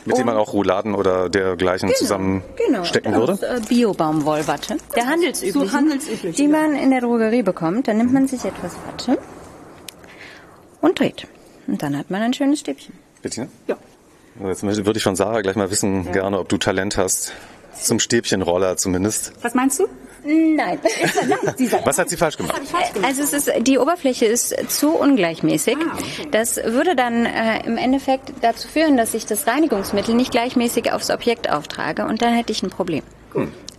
[0.05, 3.33] mit dem man auch Rouladen oder dergleichen zusammenstecken genau, würde.
[3.33, 4.77] Aus äh, Bio-Baumwollwatte.
[4.95, 7.87] Der handelsübliche, So handelsüblich, die man in der Drogerie bekommt.
[7.87, 9.17] Dann nimmt man sich etwas Watte
[10.81, 11.27] und dreht.
[11.67, 12.93] Und dann hat man ein schönes Stäbchen.
[13.21, 13.47] Bettina?
[13.67, 13.77] Ja.
[14.47, 17.33] Jetzt würde ich von Sarah gleich mal wissen, gerne, ob du Talent hast.
[17.79, 19.33] Zum Stäbchenroller zumindest.
[19.41, 19.87] Was meinst du?
[20.31, 20.77] Nein.
[21.85, 22.61] Was hat sie falsch gemacht?
[23.01, 25.77] Also es ist, die Oberfläche ist zu ungleichmäßig.
[26.31, 31.09] Das würde dann äh, im Endeffekt dazu führen, dass ich das Reinigungsmittel nicht gleichmäßig aufs
[31.09, 33.01] Objekt auftrage und dann hätte ich ein Problem.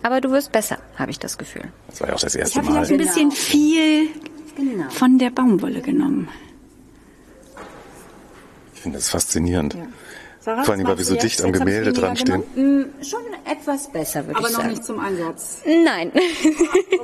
[0.02, 1.64] Aber du wirst besser, habe ich das Gefühl.
[1.88, 3.04] Das war ja auch das Ich erste habe vielleicht ein Mal.
[3.06, 4.08] bisschen viel
[4.56, 4.90] Genau.
[4.90, 6.28] von der Baumwolle genommen.
[8.74, 9.76] Ich finde das faszinierend.
[10.42, 12.42] Sarah, Vor allem, weil wir so dicht am Gemälde dran stehen.
[12.54, 14.70] Mm, Schon etwas besser, würde Aber ich noch sagen.
[14.72, 15.62] nicht zum Einsatz.
[15.66, 16.12] Nein.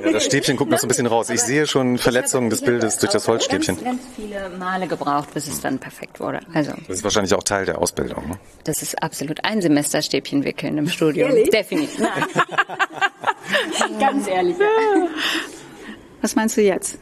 [0.03, 1.29] Ja, das Stäbchen guckt noch so ein bisschen raus.
[1.29, 3.75] Ich sehe schon Verletzungen des Bildes durch das Holzstäbchen.
[3.75, 6.39] Ganz, ganz viele Male gebraucht, bis es dann perfekt wurde.
[6.53, 8.29] Also, Das ist wahrscheinlich auch Teil der Ausbildung.
[8.29, 8.39] Ne?
[8.63, 11.31] das ist absolut ein Semester Stäbchen wickeln im Studium.
[11.51, 11.99] Definitiv.
[11.99, 12.25] Nein.
[13.99, 14.55] ganz ehrlich.
[16.21, 16.97] Was meinst du jetzt?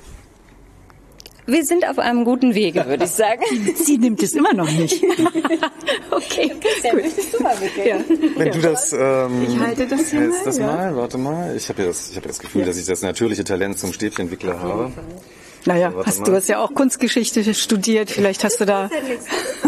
[1.48, 3.44] Wir sind auf einem guten Wege, würde ich sagen.
[3.76, 5.04] Sie nimmt es immer noch nicht.
[6.12, 7.56] Okay, Christian, möchtest du mal?
[8.38, 10.66] Wenn du das, ähm, Ich halte das hier mal, das ja.
[10.66, 11.56] mal, warte mal.
[11.56, 13.92] Ich habe ja das, ich habe ja das Gefühl, dass ich das natürliche Talent zum
[13.94, 14.92] Stäbchenwickler habe.
[15.66, 16.26] Naja, Warte hast, mal.
[16.26, 18.10] du hast ja auch Kunstgeschichte studiert.
[18.12, 18.90] Vielleicht hast du da,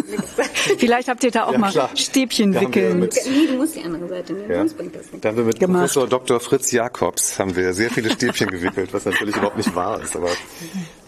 [0.78, 1.90] vielleicht habt ihr da auch Ja, mal klar.
[1.96, 3.00] Stäbchen Da haben wir wickeln.
[3.00, 5.26] mit, Nee, du musst die andere Seite nehmen, ja, sonst bringt das nicht.
[5.26, 5.82] da haben wir mit Gemacht.
[5.82, 6.40] Professor Dr.
[6.40, 10.30] Fritz Jakobs haben wir sehr viele Stäbchen gewickelt, was natürlich überhaupt nicht wahr ist, aber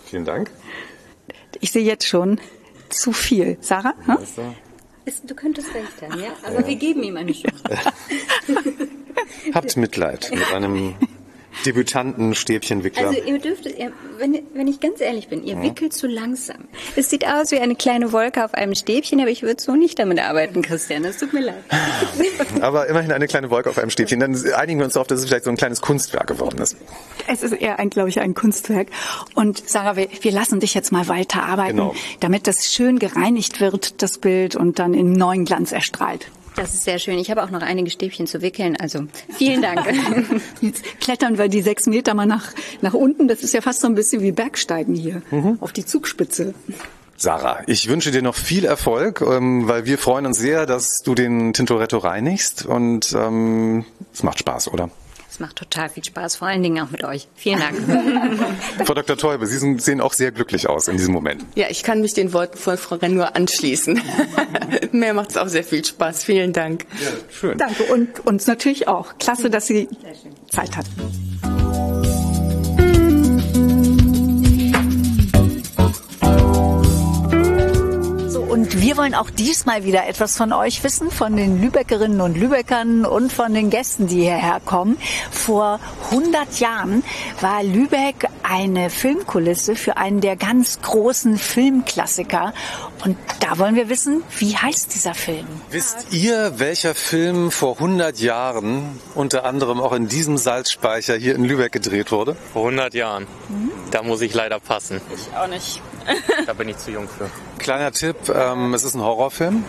[0.10, 0.52] vielen Dank.
[1.62, 2.39] Ich sehe jetzt schon
[2.89, 3.58] zu viel.
[3.62, 3.93] Sarah?
[4.06, 4.17] Hm?
[5.06, 6.30] Ist- Du könntest recht haben, ja?
[6.43, 7.63] Aber wir geben ihm eine Chance.
[9.54, 10.93] Habt Mitleid mit einem
[11.65, 13.08] Debütanten Stäbchenwickler.
[13.10, 16.58] Also ihr dürftet, ihr, wenn, wenn ich ganz ehrlich bin, ihr wickelt zu langsam.
[16.95, 20.00] Es sieht aus wie eine kleine Wolke auf einem Stäbchen, aber ich würde so nicht
[20.00, 21.04] damit arbeiten, Christian.
[21.06, 21.63] Es tut mir leid.
[22.62, 24.19] Aber immerhin eine kleine Wolke auf einem Stäbchen.
[24.19, 26.76] Dann einigen wir uns darauf, dass es vielleicht so ein kleines Kunstwerk geworden ist.
[27.28, 28.88] Es ist eher, ein, glaube ich, ein Kunstwerk.
[29.36, 31.95] Und Sarah, wir, wir lassen dich jetzt mal weiterarbeiten, Genau.
[32.19, 36.28] damit das schön gereinigt wird, das Bild, und dann in neuen Glanz erstrahlt.
[36.60, 37.17] Das ist sehr schön.
[37.19, 39.80] Ich habe auch noch einige Stäbchen zu wickeln, also vielen Dank.
[40.62, 43.30] Jetzt klettern wir die sechs Meter mal nach, nach unten.
[43.30, 45.22] Das ist ja fast so ein bisschen wie Bergsteigen hier
[45.62, 46.54] auf die Zugspitze.
[47.15, 51.15] Sarah, ich wünsche dir noch viel Erfolg, ähm, weil wir freuen uns sehr, dass du
[51.15, 54.89] den Tintoretto reinigst und ähm, es macht Spaß, oder?
[55.39, 57.30] Es macht total viel Spaß, vor allen Dingen auch mit euch.
[57.34, 57.78] Vielen Dank.
[58.86, 59.15] Frau Dr.
[59.15, 61.45] Teube, Sie sehen auch sehr glücklich aus in diesem Moment.
[61.56, 64.02] Ja, ich kann mich den Worten von Frau Renn nur anschließen.
[64.91, 66.25] Mir macht es auch sehr viel Spaß.
[66.25, 66.86] Vielen Dank.
[67.32, 67.58] Schön.
[67.58, 69.17] Danke und uns natürlich auch.
[69.17, 69.88] Klasse, dass Sie
[70.49, 71.99] Zeit hatten.
[78.50, 83.06] Und wir wollen auch diesmal wieder etwas von euch wissen, von den Lübeckerinnen und Lübeckern
[83.06, 84.98] und von den Gästen, die hierher kommen.
[85.32, 87.04] Vor 100 Jahren
[87.42, 92.54] war Lübeck eine Filmkulisse für einen der ganz großen Filmklassiker.
[93.06, 95.46] Und da wollen wir wissen, wie heißt dieser Film?
[95.70, 101.46] Wisst ihr, welcher Film vor 100 Jahren unter anderem auch in diesem Salzspeicher hier in
[101.46, 102.36] Lübeck gedreht wurde?
[102.52, 103.28] Vor 100 Jahren.
[103.92, 105.00] Da muss ich leider passen.
[105.14, 105.82] Ich auch nicht.
[106.46, 107.30] Da bin ich zu jung für.
[107.60, 109.63] Kleiner Tipp, ähm, es ist ein Horrorfilm.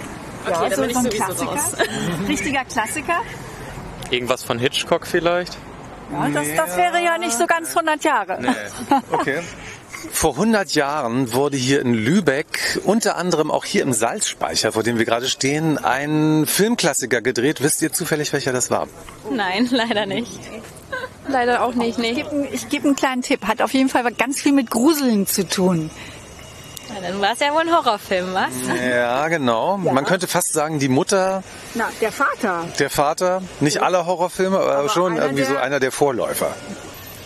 [0.46, 1.50] Okay, da bin ich ein Klassiker.
[1.50, 1.72] raus.
[2.28, 3.20] Richtiger Klassiker.
[4.10, 5.56] Irgendwas von Hitchcock vielleicht?
[6.12, 8.38] Ja, das, das wäre ja nicht so ganz 100 Jahre.
[9.12, 9.40] Okay.
[10.12, 14.96] Vor 100 Jahren wurde hier in Lübeck, unter anderem auch hier im Salzspeicher, vor dem
[14.98, 17.62] wir gerade stehen, ein Filmklassiker gedreht.
[17.62, 18.88] Wisst ihr zufällig, welcher das war?
[19.30, 20.40] Nein, leider nicht.
[21.28, 22.12] Leider auch nicht, Ich nee.
[22.14, 23.46] gebe ich geb einen kleinen Tipp.
[23.46, 25.90] Hat auf jeden Fall ganz viel mit Gruseln zu tun.
[26.94, 28.50] Ja, dann war es ja wohl ein Horrorfilm, was?
[28.90, 29.76] Ja, genau.
[29.76, 31.42] Man könnte fast sagen, die Mutter,
[31.74, 32.64] Na, der Vater.
[32.78, 36.54] der Vater, nicht alle Horrorfilme, aber, schon einer irgendwie so der- einer der Vorläufer.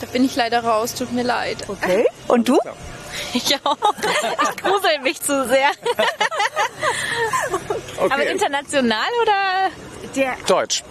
[0.01, 1.59] Da bin ich leider raus, tut mir leid.
[1.69, 2.05] Okay.
[2.29, 2.59] Und du?
[3.33, 3.77] Ich auch.
[4.43, 5.69] Ich grusel mich zu sehr.
[8.11, 9.71] Aber international oder
[10.17, 10.83] Der, Deutsch.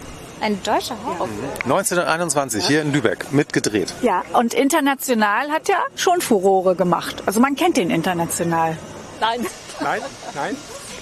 [0.44, 1.50] Ein deutscher Horrorfilm?
[1.64, 3.92] 1921, hier in Lübeck, mitgedreht.
[4.02, 7.22] ja, und international hat er schon Furore gemacht.
[7.26, 8.76] Also man kennt den international.
[9.20, 9.46] Nein.
[9.80, 10.00] Nein,
[10.34, 10.56] nein.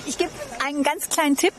[0.07, 0.31] Ich gebe
[0.65, 1.53] einen ganz kleinen Tipp.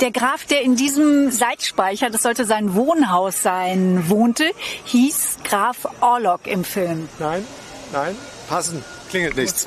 [0.00, 4.50] Der Graf, der in diesem Salzspeicher, das sollte sein Wohnhaus sein, wohnte,
[4.84, 7.08] hieß Graf Orlok im Film.
[7.18, 7.44] Nein,
[7.92, 8.16] nein.
[8.48, 8.82] Passen.
[9.10, 9.66] Klingelt nichts.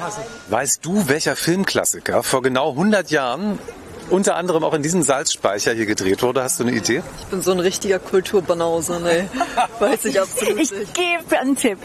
[0.50, 3.60] Weißt du, welcher Filmklassiker vor genau 100 Jahren
[4.14, 6.44] unter anderem auch in diesem Salzspeicher hier gedreht wurde.
[6.44, 7.02] Hast du eine Idee?
[7.20, 9.28] Ich bin so ein richtiger Kulturbanause, ne?
[9.80, 10.94] Weiß ich absolut Ich nicht.
[10.94, 11.80] gebe einen Tipp.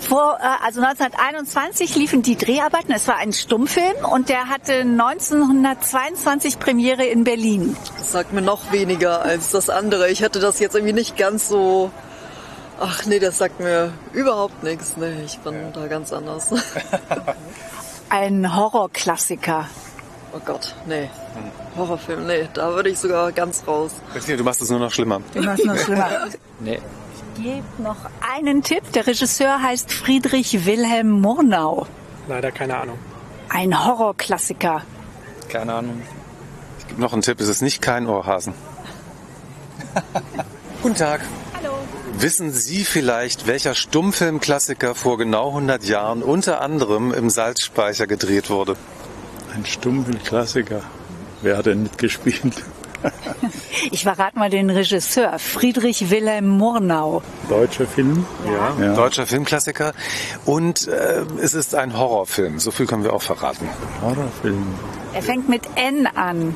[0.00, 2.90] Vor, äh, also 1921 liefen die Dreharbeiten.
[2.92, 7.76] Es war ein Stummfilm und der hatte 1922 Premiere in Berlin.
[7.98, 10.10] Das sagt mir noch weniger als das andere.
[10.10, 11.92] Ich hatte das jetzt irgendwie nicht ganz so.
[12.80, 14.96] Ach nee, das sagt mir überhaupt nichts.
[14.96, 16.50] Nee, ich bin da ganz anders.
[18.08, 19.68] Ein Horrorklassiker.
[20.32, 21.08] Oh Gott, nee.
[21.76, 23.90] Horrorfilm, nee, da würde ich sogar ganz raus.
[24.26, 25.20] Du machst es nur noch schlimmer.
[25.34, 26.08] Du machst noch schlimmer.
[26.62, 26.78] Nee.
[27.36, 27.96] Ich gebe noch
[28.34, 28.92] einen Tipp.
[28.92, 31.86] Der Regisseur heißt Friedrich Wilhelm Murnau.
[32.28, 32.98] Leider keine Ahnung.
[33.48, 34.82] Ein Horrorklassiker.
[35.48, 36.02] Keine Ahnung.
[36.80, 38.52] Ich gebe noch einen Tipp, es ist nicht kein Ohrhasen.
[40.82, 41.22] Guten Tag.
[41.56, 41.72] Hallo.
[42.18, 48.76] Wissen Sie vielleicht, welcher Stummfilmklassiker vor genau 100 Jahren unter anderem im Salzspeicher gedreht wurde?
[49.54, 50.82] Ein Stummfilmklassiker.
[51.42, 52.54] Wer hat denn mitgespielt?
[53.92, 55.38] Ich verrate mal den Regisseur.
[55.38, 57.22] Friedrich Wilhelm Murnau.
[57.48, 58.26] Deutscher Film?
[58.44, 58.76] Ja.
[58.78, 58.94] Ja.
[58.94, 59.94] Deutscher Filmklassiker.
[60.44, 62.58] Und äh, es ist ein Horrorfilm.
[62.58, 63.66] So viel können wir auch verraten.
[64.02, 64.66] Horrorfilm.
[65.14, 66.54] Er fängt mit N an.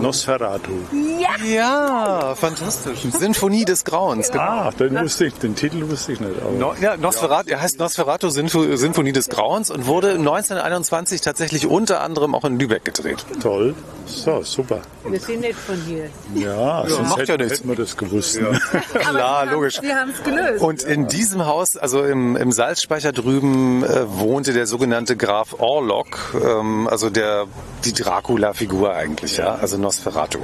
[0.00, 0.72] Nosferatu.
[1.20, 1.44] Ja.
[1.46, 3.00] Ja, fantastisch.
[3.12, 4.30] Sinfonie des Grauens.
[4.30, 4.42] Genau.
[4.42, 6.40] Ah, den wusste ich, den Titel wusste ich nicht.
[6.40, 11.66] Aber No, ja, Nosferatu, er heißt Nosferatu Sinfo- Sinfonie des Grauens und wurde 1921 tatsächlich
[11.66, 13.24] unter anderem auch in Lübeck gedreht.
[13.42, 13.74] Toll.
[14.06, 14.80] So, super.
[15.08, 16.10] Wir sind nicht von hier.
[16.34, 17.58] Ja, sonst macht ja hätten, nichts.
[17.58, 18.40] hätten wir das gewusst.
[18.40, 18.60] ne?
[18.94, 19.80] Klar, logisch.
[19.82, 20.62] Wir haben es gelöst.
[20.62, 26.34] Und in diesem Haus, also im, im Salzspeicher drüben, äh, wohnte der sogenannte Graf Orlok,
[26.44, 27.46] ähm, also der
[27.84, 30.38] die Dracula-Figur eigentlich, ja, also Nosferatu.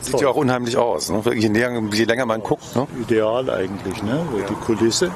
[0.00, 1.20] Sieht ja auch unheimlich aus, ne?
[1.34, 2.76] je, näher, je länger man guckt.
[2.76, 2.86] Ne?
[3.00, 4.20] Ideal eigentlich, ne?
[4.48, 5.10] Die Kulisse.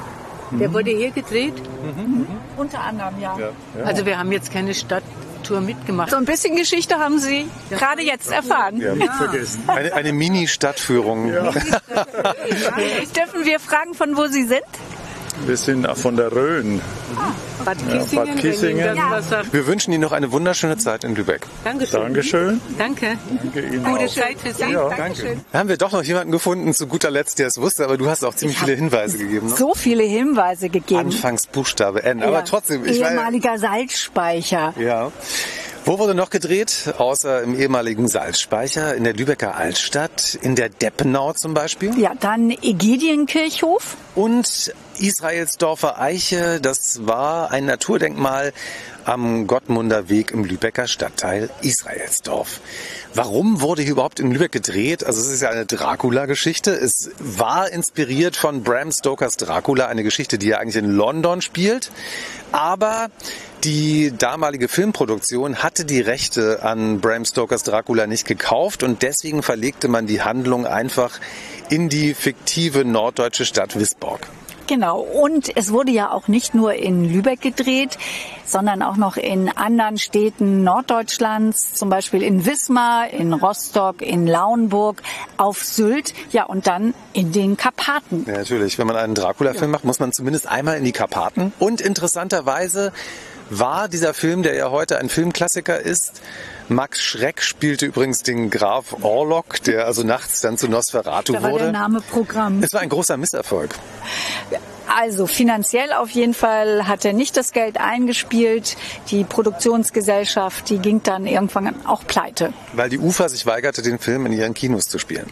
[0.51, 1.53] Der wurde hier gedreht.
[2.57, 3.37] Unter anderem, ja.
[3.85, 6.11] Also wir haben jetzt keine Stadttour mitgemacht.
[6.11, 8.79] So ein bisschen Geschichte haben Sie gerade jetzt erfahren.
[8.79, 9.63] Wir haben nicht vergessen.
[9.67, 11.31] Eine, eine Mini-Stadtführung.
[11.31, 11.55] Dürfen
[13.45, 14.63] wir fragen, von wo Sie sind?
[15.45, 16.81] Wir sind von der Rhön.
[17.65, 18.97] Bad Ja, Kissingen, Bad Kissingen.
[19.51, 21.41] Wir wünschen Ihnen noch eine wunderschöne Zeit in Lübeck.
[21.63, 22.01] Dankeschön.
[22.01, 22.61] Dankeschön.
[22.77, 23.17] Danke.
[23.43, 24.13] Danke Ihnen Gute auch.
[24.13, 24.71] Zeit für Sie.
[24.71, 25.41] Ja, Dankeschön.
[25.51, 28.09] Da haben wir doch noch jemanden gefunden, zu guter Letzt, der es wusste, aber du
[28.09, 29.47] hast auch ziemlich viele Hinweise gegeben.
[29.47, 29.55] Ne?
[29.55, 30.99] So viele Hinweise gegeben.
[31.01, 32.41] Anfangsbuchstabe N, aber Ja.
[32.43, 34.73] trotzdem, ich Ehemaliger Salzspeicher.
[34.79, 35.11] ja.
[35.83, 36.93] Wo wurde noch gedreht?
[36.99, 41.97] Außer im ehemaligen Salzspeicher, in der Lübecker Altstadt, in der Deppenau zum Beispiel.
[41.97, 43.97] Ja, dann Egidienkirchhof.
[44.13, 48.53] Und Israelsdorfer Eiche, das war ein Naturdenkmal
[49.05, 52.61] am Gottmunder Weg im Lübecker Stadtteil Israelsdorf.
[53.15, 55.03] Warum wurde hier überhaupt in Lübeck gedreht?
[55.03, 56.71] Also es ist ja eine Dracula-Geschichte.
[56.71, 61.91] Es war inspiriert von Bram Stokers Dracula, eine Geschichte, die ja eigentlich in London spielt.
[62.51, 63.09] Aber
[63.63, 69.87] die damalige Filmproduktion hatte die Rechte an Bram Stokers Dracula nicht gekauft und deswegen verlegte
[69.87, 71.19] man die Handlung einfach
[71.69, 74.27] in die fiktive norddeutsche Stadt Wisborg.
[74.71, 75.01] Genau.
[75.01, 77.97] Und es wurde ja auch nicht nur in Lübeck gedreht,
[78.45, 85.01] sondern auch noch in anderen Städten Norddeutschlands, zum Beispiel in Wismar, in Rostock, in Lauenburg,
[85.35, 88.23] auf Sylt, ja, und dann in den Karpaten.
[88.25, 88.77] Ja, natürlich.
[88.77, 91.51] Wenn man einen Dracula-Film macht, muss man zumindest einmal in die Karpaten.
[91.59, 92.93] Und interessanterweise
[93.51, 96.21] war dieser Film, der ja heute ein Filmklassiker ist,
[96.69, 101.51] Max Schreck spielte übrigens den Graf Orlok, der also nachts dann zu Nosferatu Da war
[101.51, 101.63] wurde.
[101.65, 102.63] der Name Programm.
[102.63, 103.75] Es war ein großer Misserfolg.
[104.87, 108.77] Also finanziell auf jeden Fall hat er nicht das Geld eingespielt.
[109.09, 112.53] Die Produktionsgesellschaft, die ging dann irgendwann auch pleite.
[112.73, 115.27] Weil die UFA sich weigerte, den Film in ihren Kinos zu spielen.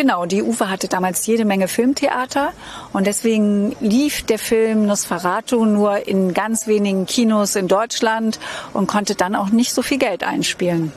[0.00, 2.54] Genau, die UFA hatte damals jede Menge Filmtheater
[2.94, 8.40] und deswegen lief der Film Nosferatu nur in ganz wenigen Kinos in Deutschland
[8.72, 10.90] und konnte dann auch nicht so viel Geld einspielen.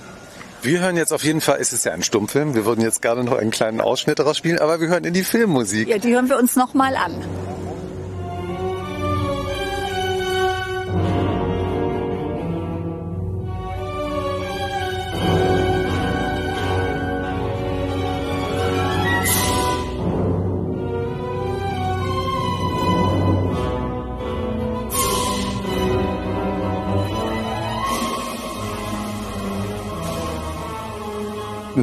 [0.62, 3.26] Wir hören jetzt auf jeden Fall, es ist ja ein Stummfilm, wir würden jetzt gerne
[3.26, 5.90] noch einen kleinen Ausschnitt daraus spielen, aber wir hören in die Filmmusik.
[5.90, 7.14] Ja, die hören wir uns noch mal an.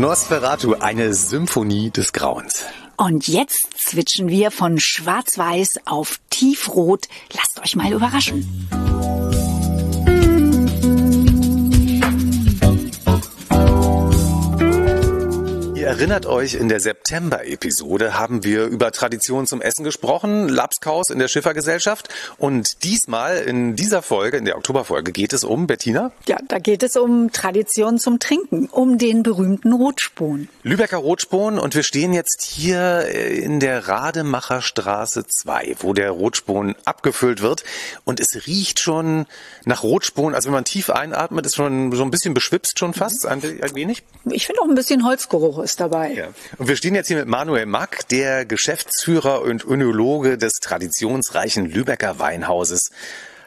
[0.00, 2.64] Nosferatu, eine Symphonie des Grauens.
[2.96, 7.06] Und jetzt switchen wir von schwarz-weiß auf tiefrot.
[7.34, 8.79] Lasst euch mal überraschen.
[15.90, 21.26] Erinnert euch, in der September-Episode haben wir über Tradition zum Essen gesprochen, Lapskaus in der
[21.26, 22.08] Schiffergesellschaft.
[22.38, 26.12] Und diesmal in dieser Folge, in der Oktoberfolge, geht es um, Bettina?
[26.28, 30.48] Ja, da geht es um Tradition zum Trinken, um den berühmten Rotspon.
[30.62, 36.76] Lübecker Rotspon und wir stehen jetzt hier in der Rademacher Straße 2, wo der Rotspon
[36.84, 37.64] abgefüllt wird
[38.04, 39.26] und es riecht schon
[39.64, 43.26] nach Rotspon, also wenn man tief einatmet, ist schon so ein bisschen beschwipst schon fast,
[43.26, 44.04] ein, ein wenig.
[44.26, 46.12] Ich finde auch ein bisschen Holzgeruch ist dabei.
[46.12, 46.28] Ja.
[46.58, 52.18] Und wir stehen jetzt hier mit Manuel Mack, der Geschäftsführer und Önologe des traditionsreichen Lübecker
[52.18, 52.90] Weinhauses.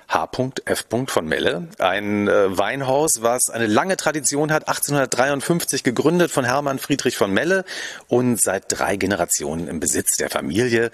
[0.10, 0.86] H.F.
[1.08, 7.18] von Melle, ein äh, Weinhaus, was eine lange Tradition hat, 1853 gegründet von Hermann Friedrich
[7.18, 7.66] von Melle
[8.08, 10.92] und seit drei Generationen im Besitz der Familie.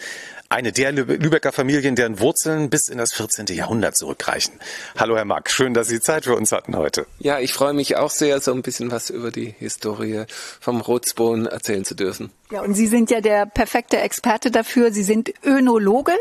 [0.51, 3.45] Eine der Lübecker Familien, deren Wurzeln bis in das 14.
[3.55, 4.59] Jahrhundert zurückreichen.
[4.97, 7.05] Hallo Herr Mack, schön, dass Sie Zeit für uns hatten heute.
[7.19, 10.23] Ja, ich freue mich auch sehr, so ein bisschen was über die Historie
[10.59, 12.31] vom Rotsbohnen erzählen zu dürfen.
[12.51, 14.91] Ja, und Sie sind ja der perfekte Experte dafür.
[14.91, 16.13] Sie sind Önologe,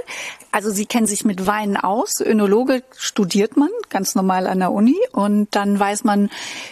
[0.50, 2.20] also Sie kennen sich mit Weinen aus.
[2.20, 6.30] Önologe studiert man ganz normal an der Uni und dann weiß man,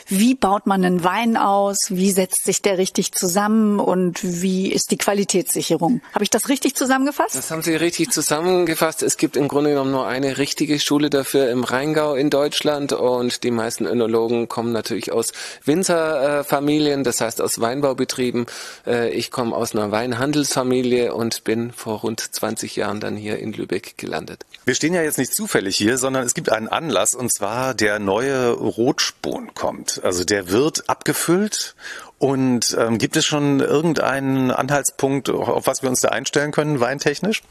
[0.08, 4.90] wie baut man einen Wein aus, wie setzt sich der richtig zusammen und wie ist
[4.90, 6.00] die Qualitätssicherung.
[6.12, 7.36] Habe ich das richtig zusammengefasst?
[7.36, 9.02] Das haben Sie richtig zusammengefasst.
[9.02, 13.44] Es gibt im Grunde genommen nur eine richtige Schule dafür im Rheingau in Deutschland und
[13.44, 15.32] die meisten Önologen kommen natürlich aus
[15.64, 18.46] Winzerfamilien, das heißt aus Weinbaubetrieben.
[18.86, 23.38] Äh, ich komme komme aus einer Weinhandelsfamilie und bin vor rund 20 Jahren dann hier
[23.38, 24.44] in Lübeck gelandet.
[24.64, 28.00] Wir stehen ja jetzt nicht zufällig hier, sondern es gibt einen Anlass und zwar der
[28.00, 30.00] neue Rotspon kommt.
[30.02, 31.76] Also der wird abgefüllt
[32.18, 37.42] und ähm, gibt es schon irgendeinen Anhaltspunkt, auf was wir uns da einstellen können, weintechnisch?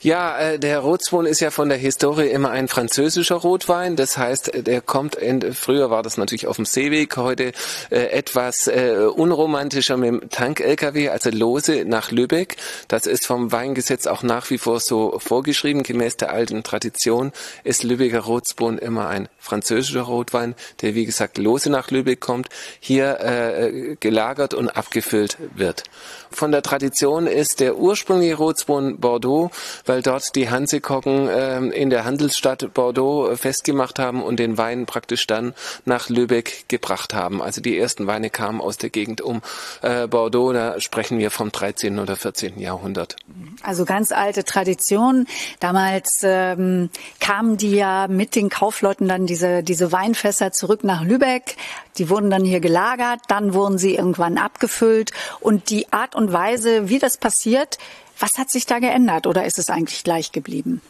[0.00, 3.96] Ja, äh, der Rotswon ist ja von der Historie immer ein französischer Rotwein.
[3.96, 7.52] Das heißt, äh, der kommt, in, früher war das natürlich auf dem Seeweg, heute
[7.90, 12.56] äh, etwas äh, unromantischer mit dem Tank-LKW, also lose nach Lübeck.
[12.88, 15.82] Das ist vom Weingesetz auch nach wie vor so vorgeschrieben.
[15.82, 17.30] Gemäß der alten Tradition
[17.62, 22.48] ist Lübecker Rotsbohnen immer ein französischer Rotwein, der wie gesagt lose nach Lübeck kommt.
[22.80, 25.84] Hier äh, gelagert und abgefüllt wird.
[26.30, 29.50] Von der Tradition ist der ursprüngliche Rotsbohnen Bordeaux,
[29.86, 34.86] weil dort die Hansekocken äh, in der Handelsstadt Bordeaux äh, festgemacht haben und den Wein
[34.86, 37.42] praktisch dann nach Lübeck gebracht haben.
[37.42, 39.42] Also die ersten Weine kamen aus der Gegend um
[39.82, 41.98] äh, Bordeaux, da sprechen wir vom 13.
[41.98, 42.58] oder 14.
[42.58, 43.16] Jahrhundert.
[43.62, 45.26] Also ganz alte Tradition.
[45.60, 46.90] Damals ähm,
[47.20, 51.56] kamen die ja mit den Kaufleuten dann diese, diese Weinfässer zurück nach Lübeck.
[51.98, 56.88] Die wurden dann hier gelagert, dann wurden sie irgendwann abgefüllt und die Art und Weise,
[56.88, 57.78] wie das passiert,
[58.18, 60.80] was hat sich da geändert oder ist es eigentlich gleich geblieben?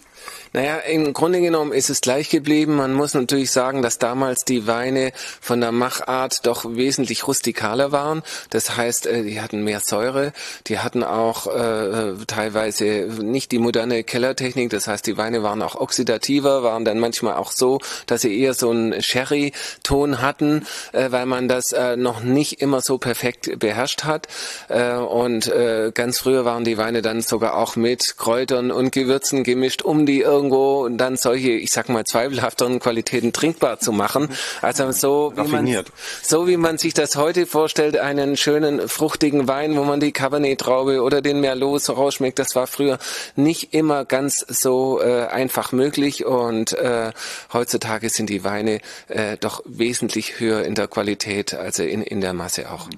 [0.53, 2.77] Naja, im Grunde genommen ist es gleich geblieben.
[2.77, 8.23] Man muss natürlich sagen, dass damals die Weine von der Machart doch wesentlich rustikaler waren.
[8.51, 10.33] Das heißt, äh, die hatten mehr Säure,
[10.67, 12.85] die hatten auch äh, teilweise
[13.21, 14.71] nicht die moderne Kellertechnik.
[14.71, 18.55] Das heißt, die Weine waren auch oxidativer, waren dann manchmal auch so, dass sie eher
[18.55, 24.05] so einen Sherry-Ton hatten, äh, weil man das äh, noch nicht immer so perfekt beherrscht
[24.05, 24.29] hat.
[24.69, 29.45] Äh, und äh, ganz früher waren die Weine dann sogar auch mit Kräutern und Gewürzen
[29.45, 34.29] gemischt, um die irgendwo dann solche, ich sag mal, zweifelhafteren Qualitäten trinkbar zu machen.
[34.63, 35.85] Also so wie, man,
[36.23, 41.03] so wie man sich das heute vorstellt, einen schönen fruchtigen Wein, wo man die Cabernet-Traube
[41.03, 42.99] oder den Merlot so rausschmeckt, das war früher
[43.35, 47.11] nicht immer ganz so äh, einfach möglich und äh,
[47.53, 52.33] heutzutage sind die Weine äh, doch wesentlich höher in der Qualität, also in, in der
[52.33, 52.89] Masse auch.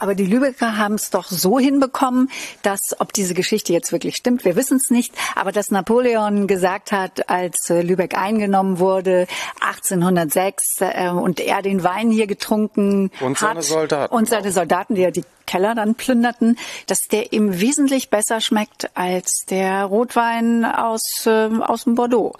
[0.00, 2.30] Aber die Lübecker haben es doch so hinbekommen,
[2.62, 6.90] dass, ob diese Geschichte jetzt wirklich stimmt, wir wissen es nicht, aber dass Napoleon gesagt
[6.90, 9.26] hat, als äh, Lübeck eingenommen wurde,
[9.60, 13.50] 1806, äh, und er den Wein hier getrunken und hat.
[13.50, 18.08] Seine Soldaten und seine Soldaten, die ja die Keller dann plünderten, dass der ihm wesentlich
[18.08, 22.32] besser schmeckt als der Rotwein aus, äh, aus dem Bordeaux.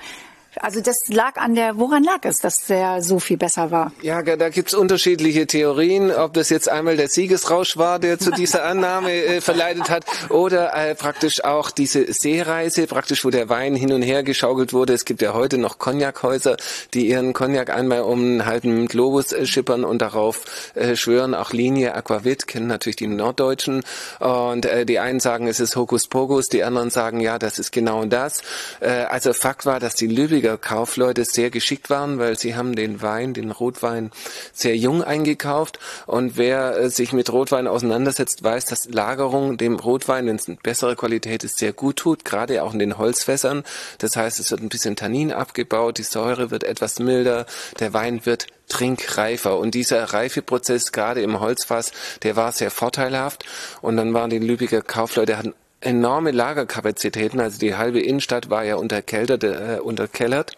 [0.57, 3.93] Also das lag an der, woran lag es, dass der so viel besser war?
[4.03, 8.65] Ja, da gibt's unterschiedliche Theorien, ob das jetzt einmal der Siegesrausch war, der zu dieser
[8.71, 13.93] Annahme äh, verleitet hat, oder äh, praktisch auch diese Seereise, praktisch wo der Wein hin
[13.93, 14.93] und her geschaukelt wurde.
[14.93, 16.57] Es gibt ja heute noch Cognac-Häuser,
[16.95, 21.53] die ihren Cognac einmal um einen halben Globus äh, schippern und darauf äh, schwören, auch
[21.53, 23.85] Linie Aquavit, kennen natürlich die Norddeutschen.
[24.19, 28.05] Und äh, die einen sagen, es ist Hokuspokus, die anderen sagen, ja, das ist genau
[28.05, 28.43] das.
[28.81, 32.75] Äh, also Fakt war, dass die Lübeck Lübecker Kaufleute sehr geschickt waren, weil sie haben
[32.75, 34.11] den Wein, den Rotwein,
[34.55, 35.79] sehr jung eingekauft.
[36.07, 40.57] Und wer äh, sich mit Rotwein auseinandersetzt, weiß, dass Lagerung dem Rotwein, wenn es eine
[40.57, 43.65] bessere Qualität ist, sehr gut tut, gerade auch in den Holzfässern.
[43.99, 47.45] Das heißt, es wird ein bisschen Tannin abgebaut, die Säure wird etwas milder,
[47.79, 49.59] der Wein wird trinkreifer.
[49.59, 53.45] Und dieser Reifeprozess gerade im Holzfass, der war sehr vorteilhaft.
[53.83, 57.41] Und dann waren die Lübecker Kaufleute, hatten enorme Lagerkapazitäten.
[57.41, 60.57] Also die halbe Innenstadt war ja unterkeltert, äh, unterkellert.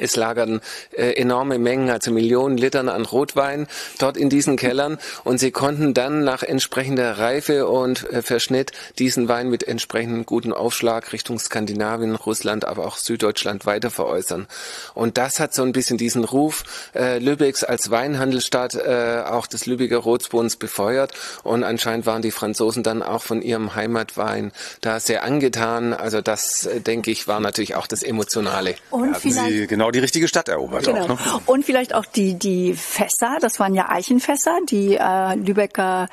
[0.00, 0.60] Es lagerten
[0.92, 3.66] äh, enorme Mengen, also Millionen Litern an Rotwein
[3.98, 9.28] dort in diesen Kellern und sie konnten dann nach entsprechender Reife und äh, Verschnitt diesen
[9.28, 14.46] Wein mit entsprechendem guten Aufschlag Richtung Skandinavien, Russland, aber auch Süddeutschland weiter veräußern.
[14.94, 19.66] Und das hat so ein bisschen diesen Ruf äh, Lübecks als Weinhandelsstadt äh, auch des
[19.66, 25.24] Lübecker Rotsbodens befeuert und anscheinend waren die Franzosen dann auch von ihrem Heimatwein da sehr
[25.24, 25.92] angetan.
[25.92, 28.74] Also das, äh, denke ich, war natürlich auch das Emotionale.
[28.90, 31.02] Und vielleicht genau die richtige Stadt erobert Genau.
[31.04, 31.08] auch.
[31.08, 31.16] Ne?
[31.46, 36.08] Und vielleicht auch die, die Fässer, das waren ja Eichenfässer, die äh, Lübecker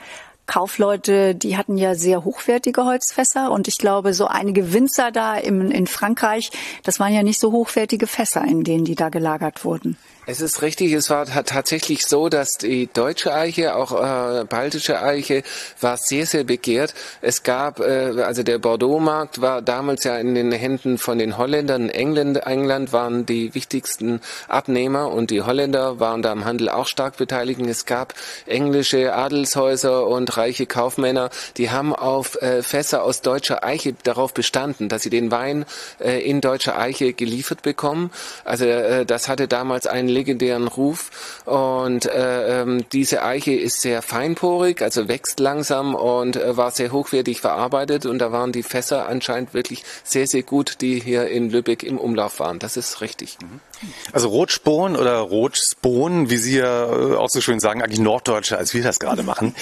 [0.47, 5.71] Kaufleute, die hatten ja sehr hochwertige Holzfässer und ich glaube, so einige Winzer da im,
[5.71, 6.51] in Frankreich,
[6.83, 9.97] das waren ja nicht so hochwertige Fässer, in denen die da gelagert wurden.
[10.27, 15.43] Es ist richtig, es war tatsächlich so, dass die deutsche Eiche, auch äh, baltische Eiche,
[15.81, 16.95] war sehr, sehr begehrt.
[17.21, 21.89] Es gab, äh, also der Bordeaux-Markt war damals ja in den Händen von den Holländern.
[21.89, 27.17] England, England waren die wichtigsten Abnehmer und die Holländer waren da am Handel auch stark
[27.17, 27.61] beteiligt.
[27.61, 28.15] Es gab
[28.47, 34.89] englische Adelshäuser und reiche Kaufmänner, die haben auf äh, Fässer aus deutscher Eiche darauf bestanden,
[34.89, 35.65] dass sie den Wein
[35.99, 38.09] äh, in deutscher Eiche geliefert bekommen.
[38.43, 41.43] Also äh, das hatte damals einen legendären Ruf.
[41.45, 46.91] Und äh, ähm, diese Eiche ist sehr feinporig, also wächst langsam und äh, war sehr
[46.91, 48.05] hochwertig verarbeitet.
[48.05, 51.97] Und da waren die Fässer anscheinend wirklich sehr, sehr gut, die hier in Lübeck im
[51.97, 52.59] Umlauf waren.
[52.59, 53.37] Das ist richtig.
[54.11, 58.73] Also Rotspon oder Rotspon, wie Sie ja äh, auch so schön sagen, eigentlich Norddeutsche, als
[58.73, 59.55] wir das gerade machen,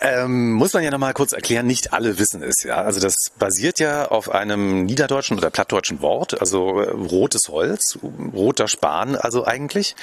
[0.00, 2.62] ähm, muss man ja nochmal kurz erklären, nicht alle wissen es.
[2.62, 7.98] Ja, Also das basiert ja auf einem niederdeutschen oder plattdeutschen Wort, also äh, rotes Holz,
[8.34, 9.96] roter Span also eigentlich.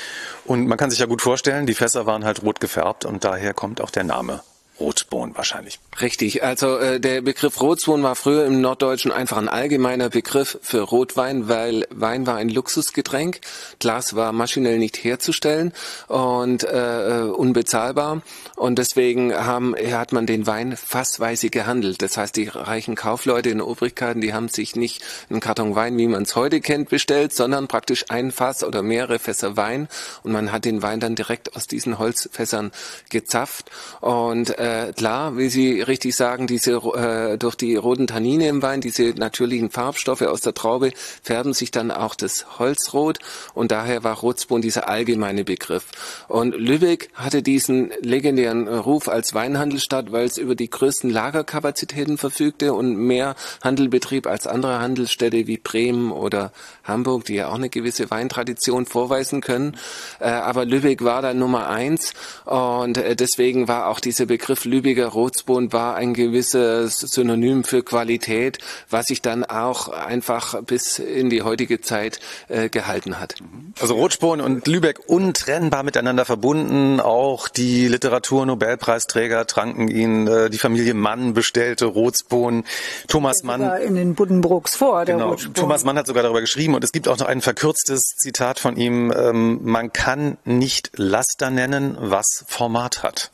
[0.45, 3.53] Und man kann sich ja gut vorstellen, die Fässer waren halt rot gefärbt und daher
[3.53, 4.41] kommt auch der Name.
[4.79, 5.79] Rotspon wahrscheinlich.
[6.01, 10.81] Richtig, also äh, der Begriff Rotspon war früher im Norddeutschen einfach ein allgemeiner Begriff für
[10.81, 13.41] Rotwein, weil Wein war ein Luxusgetränk,
[13.79, 15.73] Glas war maschinell nicht herzustellen
[16.07, 18.23] und äh, unbezahlbar.
[18.55, 22.01] Und deswegen haben, hat man den Wein fassweise gehandelt.
[22.01, 26.07] Das heißt, die reichen Kaufleute in Obrigkeiten, die haben sich nicht einen Karton Wein, wie
[26.07, 29.87] man es heute kennt, bestellt, sondern praktisch ein Fass oder mehrere Fässer Wein.
[30.23, 32.71] Und man hat den Wein dann direkt aus diesen Holzfässern
[33.09, 33.69] gezapft.
[34.01, 34.62] Und äh,
[34.95, 39.69] klar, wie Sie richtig sagen, diese äh, durch die roten Tannine im Wein, diese natürlichen
[39.69, 40.91] Farbstoffe aus der Traube
[41.21, 43.19] färben sich dann auch das Holz rot
[43.53, 45.85] und daher war Rotspon dieser allgemeine Begriff.
[46.27, 52.73] Und Lübeck hatte diesen legendären Ruf als Weinhandelsstadt, weil es über die größten Lagerkapazitäten verfügte
[52.73, 56.51] und mehr Handel betrieb als andere Handelsstädte wie Bremen oder
[56.83, 59.77] Hamburg, die ja auch eine gewisse Weintradition vorweisen können.
[60.19, 62.13] Äh, aber Lübeck war da Nummer eins
[62.45, 68.59] und äh, deswegen war auch dieser Begriff Lübecker Rotspon war ein gewisses Synonym für Qualität,
[68.89, 72.19] was sich dann auch einfach bis in die heutige Zeit
[72.49, 73.35] äh, gehalten hat.
[73.79, 76.99] Also Rotspon und Lübeck untrennbar miteinander verbunden.
[76.99, 80.27] Auch die Literatur-Nobelpreisträger tranken ihn.
[80.27, 82.65] Äh, die Familie Mann bestellte Rotspon.
[83.07, 83.63] Thomas Mann.
[83.81, 85.35] In den Buddenbrooks vor, der Genau.
[85.53, 88.77] Thomas Mann hat sogar darüber geschrieben und es gibt auch noch ein verkürztes Zitat von
[88.77, 89.11] ihm.
[89.15, 93.31] Ähm, man kann nicht Laster nennen, was Format hat.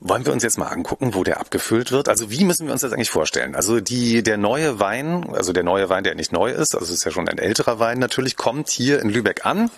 [0.00, 2.08] Wollen wir uns jetzt mal angucken, wo der abgefüllt wird?
[2.08, 3.54] Also wie müssen wir uns das eigentlich vorstellen?
[3.54, 7.04] Also die, der neue Wein, also der neue Wein, der nicht neu ist, also ist
[7.04, 9.70] ja schon ein älterer Wein natürlich, kommt hier in Lübeck an.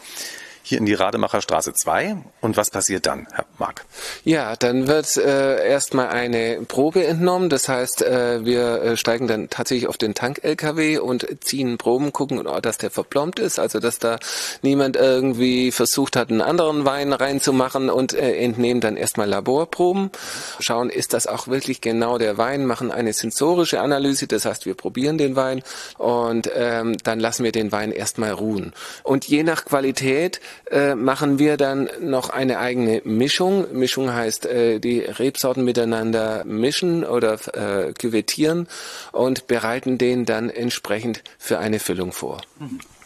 [0.68, 2.16] Hier in die Rademacher Straße 2.
[2.40, 3.84] Und was passiert dann, Herr Mark?
[4.24, 7.48] Ja, dann wird äh, erstmal eine Probe entnommen.
[7.50, 12.42] Das heißt, äh, wir äh, steigen dann tatsächlich auf den Tank-LKW und ziehen Proben, gucken,
[12.62, 14.18] dass der verplombt ist, also dass da
[14.62, 20.10] niemand irgendwie versucht hat, einen anderen Wein reinzumachen und äh, entnehmen dann erstmal Laborproben,
[20.58, 24.74] schauen, ist das auch wirklich genau der Wein, machen eine sensorische Analyse, das heißt, wir
[24.74, 25.62] probieren den Wein
[25.96, 28.72] und ähm, dann lassen wir den Wein erstmal ruhen.
[29.04, 30.40] Und je nach Qualität
[30.70, 33.66] äh, machen wir dann noch eine eigene Mischung.
[33.72, 38.66] Mischung heißt, äh, die Rebsorten miteinander mischen oder äh, küvettieren
[39.12, 42.40] und bereiten den dann entsprechend für eine Füllung vor.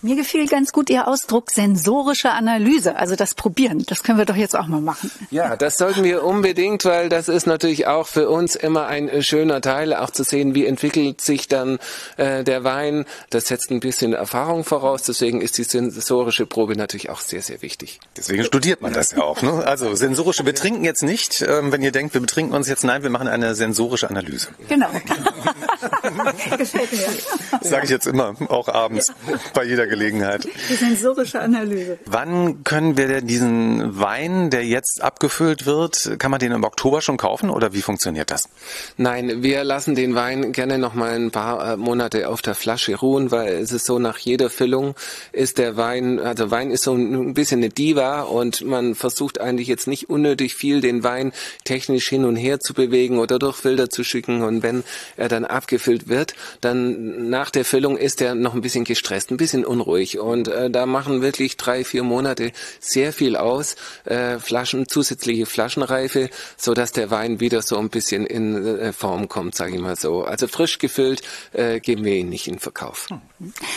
[0.03, 3.85] Mir gefiel ganz gut Ihr Ausdruck sensorische Analyse, also das Probieren.
[3.87, 5.11] Das können wir doch jetzt auch mal machen.
[5.31, 9.23] Ja, das sollten wir unbedingt, weil das ist natürlich auch für uns immer ein äh,
[9.23, 11.79] schöner Teil, auch zu sehen, wie entwickelt sich dann
[12.17, 13.05] äh, der Wein.
[13.29, 17.61] Das setzt ein bisschen Erfahrung voraus, deswegen ist die sensorische Probe natürlich auch sehr, sehr
[17.61, 18.01] wichtig.
[18.17, 19.43] Deswegen studiert man das ja auch.
[19.43, 19.53] Ne?
[19.67, 23.03] Also sensorische, wir trinken jetzt nicht, ähm, wenn ihr denkt, wir betrinken uns jetzt, nein,
[23.03, 24.49] wir machen eine sensorische Analyse.
[24.67, 24.89] Genau.
[26.57, 27.69] Gefällt mir.
[27.69, 29.13] Sage ich jetzt immer, auch abends,
[29.53, 30.49] bei jeder Gelegenheit.
[30.71, 31.99] Die sensorische Analyse.
[32.07, 37.03] Wann können wir denn diesen Wein, der jetzt abgefüllt wird, kann man den im Oktober
[37.03, 38.49] schon kaufen oder wie funktioniert das?
[38.97, 42.97] Nein, wir lassen den Wein gerne noch mal ein paar äh, Monate auf der Flasche
[42.97, 44.95] ruhen, weil es ist so, nach jeder Füllung
[45.33, 49.69] ist der Wein, also Wein ist so ein bisschen eine Diva und man versucht eigentlich
[49.69, 51.33] jetzt nicht unnötig viel den Wein
[51.65, 54.85] technisch hin und her zu bewegen oder durch Filter zu schicken und wenn
[55.17, 59.37] er dann abgefüllt wird, dann nach der Füllung ist er noch ein bisschen gestresst, ein
[59.37, 64.89] bisschen unruhig und äh, da machen wirklich drei, vier Monate sehr viel aus, äh, Flaschen,
[64.89, 69.75] zusätzliche Flaschenreife, so dass der Wein wieder so ein bisschen in äh, Form kommt, sage
[69.75, 70.25] ich mal so.
[70.25, 71.23] Also frisch gefüllt
[71.53, 73.09] äh, geben wir ihn nicht in Verkauf.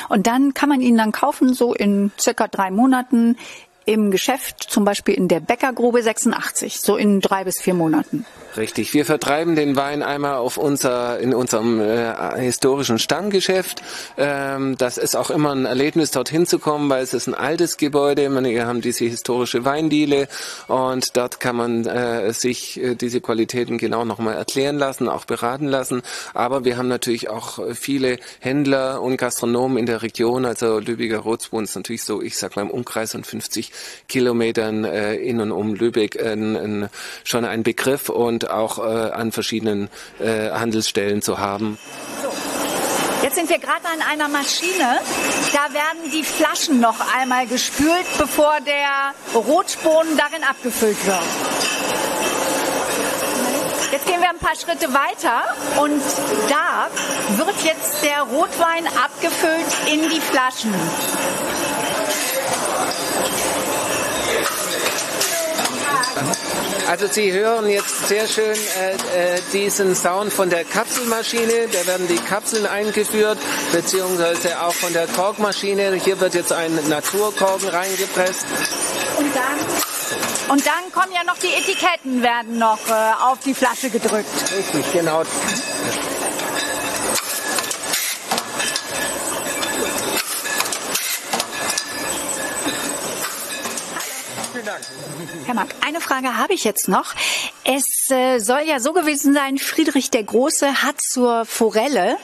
[0.09, 3.37] Und dann kann man ihn dann kaufen, so in circa drei Monaten
[3.85, 8.25] im Geschäft, zum Beispiel in der Bäckergrube 86, so in drei bis vier Monaten.
[8.55, 13.81] Richtig, wir vertreiben den Wein einmal auf unser, in unserem äh, historischen Stammgeschäft.
[14.15, 17.77] Ähm, das ist auch immer ein Erlebnis, dorthin zu kommen, weil es ist ein altes
[17.77, 18.29] Gebäude.
[18.31, 20.27] Wir haben diese historische Weindiele
[20.67, 25.65] und dort kann man äh, sich äh, diese Qualitäten genau nochmal erklären lassen, auch beraten
[25.65, 26.03] lassen.
[26.35, 30.45] Aber wir haben natürlich auch viele Händler und Gastronomen in der Region.
[30.45, 33.72] Also Lübecker Rotsbrunn ist natürlich so, ich sag mal im Umkreis von 50
[34.07, 36.89] Kilometern äh, in und um Lübeck äh, ein,
[37.23, 41.77] schon ein Begriff und auch äh, an verschiedenen äh, Handelsstellen zu haben.
[43.23, 44.99] Jetzt sind wir gerade an einer Maschine.
[45.53, 51.21] Da werden die Flaschen noch einmal gespült, bevor der Rotspon darin abgefüllt wird.
[53.93, 55.43] Jetzt gehen wir ein paar Schritte weiter
[55.79, 56.01] und
[56.49, 56.89] da
[57.37, 60.73] wird jetzt der Rotwein abgefüllt in die Flaschen.
[66.87, 71.67] Also Sie hören jetzt sehr schön äh, äh, diesen Sound von der Kapselmaschine.
[71.71, 73.37] Da werden die Kapseln eingeführt,
[73.71, 75.93] beziehungsweise auch von der Korkmaschine.
[75.95, 78.45] Hier wird jetzt ein Naturkorken reingepresst.
[79.17, 83.89] Und dann, und dann kommen ja noch die Etiketten, werden noch äh, auf die Flasche
[83.89, 84.27] gedrückt.
[84.55, 85.23] Richtig, genau.
[95.45, 97.13] Herr Mark, eine Frage habe ich jetzt noch.
[97.65, 102.17] Es äh, soll ja so gewesen sein, Friedrich der Große hat zur Forelle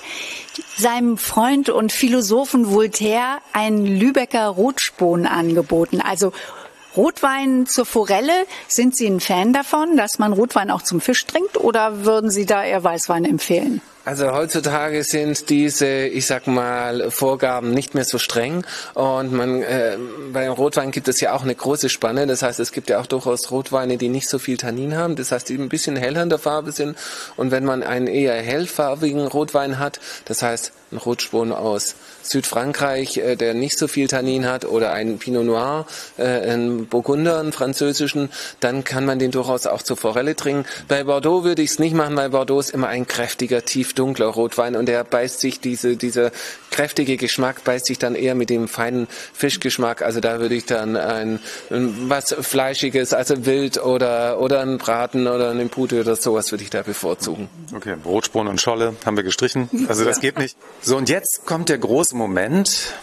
[0.77, 6.01] seinem Freund und Philosophen Voltaire einen Lübecker Rotspon angeboten.
[6.01, 6.31] Also
[6.95, 11.57] Rotwein zur Forelle, sind Sie ein Fan davon, dass man Rotwein auch zum Fisch trinkt
[11.57, 13.81] oder würden Sie da eher Weißwein empfehlen?
[14.09, 19.99] Also heutzutage sind diese, ich sag mal, Vorgaben nicht mehr so streng und man äh,
[20.33, 22.25] beim Rotwein gibt es ja auch eine große Spanne.
[22.25, 25.15] Das heißt, es gibt ja auch durchaus Rotweine, die nicht so viel Tannin haben.
[25.15, 26.97] Das heißt, die ein bisschen heller in der Farbe sind.
[27.37, 33.35] Und wenn man einen eher hellfarbigen Rotwein hat, das heißt ein Rotspon aus Südfrankreich, äh,
[33.35, 35.85] der nicht so viel Tannin hat, oder einen Pinot Noir,
[36.17, 40.65] äh, einen Burgunder, einen französischen, dann kann man den durchaus auch zur Forelle trinken.
[40.87, 44.27] Bei Bordeaux würde ich es nicht machen, weil Bordeaux ist immer ein kräftiger, tief dunkler
[44.27, 46.31] Rotwein und der beißt sich, diese, dieser
[46.71, 50.01] kräftige Geschmack beißt sich dann eher mit dem feinen Fischgeschmack.
[50.01, 51.39] Also da würde ich dann ein,
[51.69, 56.63] ein was Fleischiges, also Wild oder, oder einen Braten oder einen Pute oder sowas würde
[56.63, 57.49] ich da bevorzugen.
[57.75, 59.69] Okay, Rotspon und Scholle haben wir gestrichen.
[59.87, 60.57] Also das geht nicht.
[60.81, 62.93] So, und jetzt kommt der große Moment.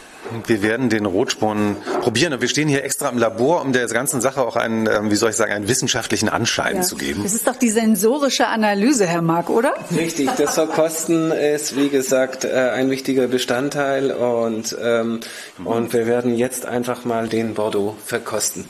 [0.49, 4.21] Wir werden den Rotspon probieren und wir stehen hier extra im Labor, um der ganzen
[4.21, 6.83] Sache auch einen, ähm, wie soll ich sagen, einen wissenschaftlichen Anschein Ja.
[6.83, 7.23] zu geben.
[7.23, 9.75] Das ist doch die sensorische Analyse, Herr Mark, oder?
[9.97, 15.21] Richtig, das Verkosten ist, wie gesagt, äh, ein wichtiger Bestandteil und, ähm,
[15.65, 18.65] und wir werden jetzt einfach mal den Bordeaux verkosten.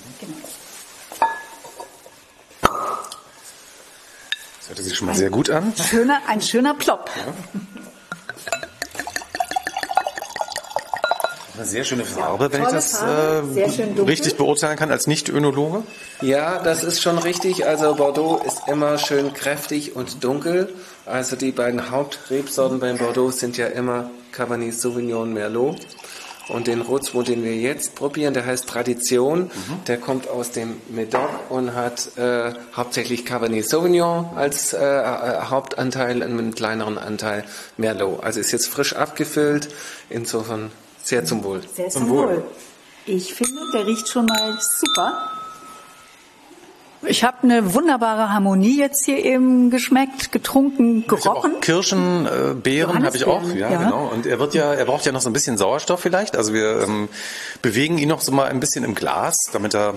[2.61, 2.71] Das
[4.69, 5.73] hört sich schon mal sehr gut an.
[5.89, 7.09] Schöner, ein schöner Plop.
[11.57, 15.85] Eine sehr schöne Farbe, wenn ich das Farbe, äh, richtig beurteilen kann als Nicht-Önologe.
[16.21, 17.67] Ja, das ist schon richtig.
[17.67, 20.69] Also Bordeaux ist immer schön kräftig und dunkel.
[21.07, 25.79] Also die beiden Hauptrebsorten beim Bordeaux sind ja immer Cabernet Sauvignon Merlot.
[26.49, 29.51] Und den Rotspon, den wir jetzt probieren, der heißt Tradition.
[29.89, 36.17] Der kommt aus dem Medoc und hat äh, hauptsächlich Cabernet Sauvignon als äh, äh, Hauptanteil
[36.17, 37.45] und einen kleineren Anteil
[37.79, 38.23] Merlot.
[38.23, 39.69] Also ist jetzt frisch abgefüllt.
[40.09, 40.71] Insofern
[41.07, 41.61] Sehr zum Wohl.
[41.73, 42.43] Sehr zum Wohl.
[43.07, 45.31] Ich finde, der riecht schon mal super.
[47.07, 51.61] Ich habe eine wunderbare Harmonie jetzt hier eben geschmeckt, getrunken, gerochen.
[51.61, 53.85] Kirschen, äh, Beeren habe ich auch, ja, ja.
[53.85, 54.11] genau.
[54.13, 56.37] Und er wird ja, er braucht ja noch so ein bisschen Sauerstoff vielleicht.
[56.37, 57.09] Also wir ähm,
[57.63, 59.95] bewegen ihn noch so mal ein bisschen im Glas, damit er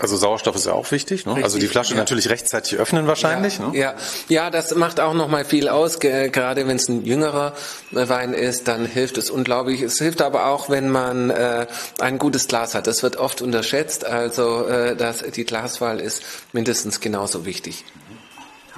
[0.00, 1.26] also Sauerstoff ist ja auch wichtig.
[1.26, 1.36] Ne?
[1.42, 1.98] also die Flasche ja.
[2.00, 3.58] natürlich rechtzeitig öffnen wahrscheinlich.
[3.60, 3.70] Ne?
[3.74, 3.94] Ja,
[4.28, 6.00] ja, das macht auch noch mal viel aus.
[6.00, 7.54] Ge- Gerade wenn es ein jüngerer
[7.90, 9.82] Wein ist, dann hilft es unglaublich.
[9.82, 11.66] Es hilft aber auch, wenn man äh,
[12.00, 12.86] ein gutes Glas hat.
[12.86, 14.04] Das wird oft unterschätzt.
[14.04, 16.22] Also äh, das, die Glaswahl ist
[16.52, 17.84] mindestens genauso wichtig.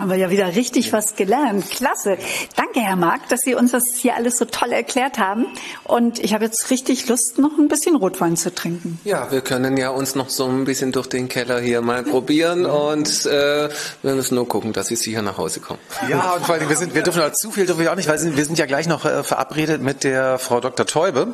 [0.03, 1.71] Haben wir ja wieder richtig was gelernt.
[1.71, 2.19] Klasse.
[2.57, 5.47] Danke, Herr Mark, dass Sie uns das hier alles so toll erklärt haben.
[5.85, 8.99] Und ich habe jetzt richtig Lust, noch ein bisschen Rotwein zu trinken.
[9.05, 12.67] Ja, wir können ja uns noch so ein bisschen durch den Keller hier mal probieren
[12.67, 13.69] und äh,
[14.03, 15.79] wir müssen nur gucken, dass Sie sicher nach Hause kommen.
[16.09, 18.09] Ja, und vor allem, wir, sind, wir dürfen auch zu viel dürfen wir auch nicht,
[18.09, 20.85] weil wir sind ja gleich noch äh, verabredet mit der Frau Dr.
[20.85, 21.29] Teube,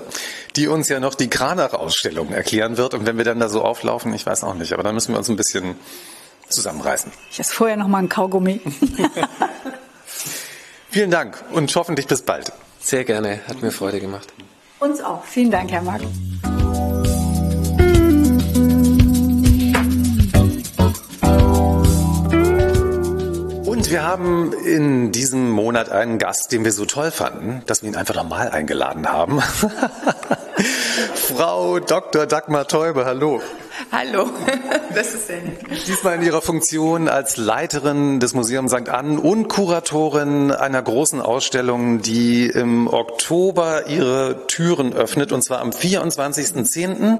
[0.56, 2.92] die uns ja noch die Kranach-Ausstellung erklären wird.
[2.92, 5.18] Und wenn wir dann da so auflaufen, ich weiß auch nicht, aber dann müssen wir
[5.18, 5.76] uns ein bisschen
[6.48, 7.12] zusammenreißen.
[7.30, 8.60] Ich esse vorher noch mal ein Kaugummi.
[10.90, 12.52] Vielen Dank und hoffentlich bis bald.
[12.80, 14.32] Sehr gerne, hat mir Freude gemacht.
[14.78, 15.24] Uns auch.
[15.24, 16.02] Vielen Dank, Herr Mark.
[23.66, 27.90] Und wir haben in diesem Monat einen Gast, den wir so toll fanden, dass wir
[27.90, 29.40] ihn einfach nochmal eingeladen haben.
[31.14, 32.26] Frau Dr.
[32.26, 33.40] Dagmar Teube, hallo.
[33.90, 34.28] Hallo,
[34.94, 35.56] das ist denn.
[35.86, 38.90] Diesmal in Ihrer Funktion als Leiterin des Museums St.
[38.90, 45.70] Ann und Kuratorin einer großen Ausstellung, die im Oktober ihre Türen öffnet, und zwar am
[45.70, 47.18] 24.10.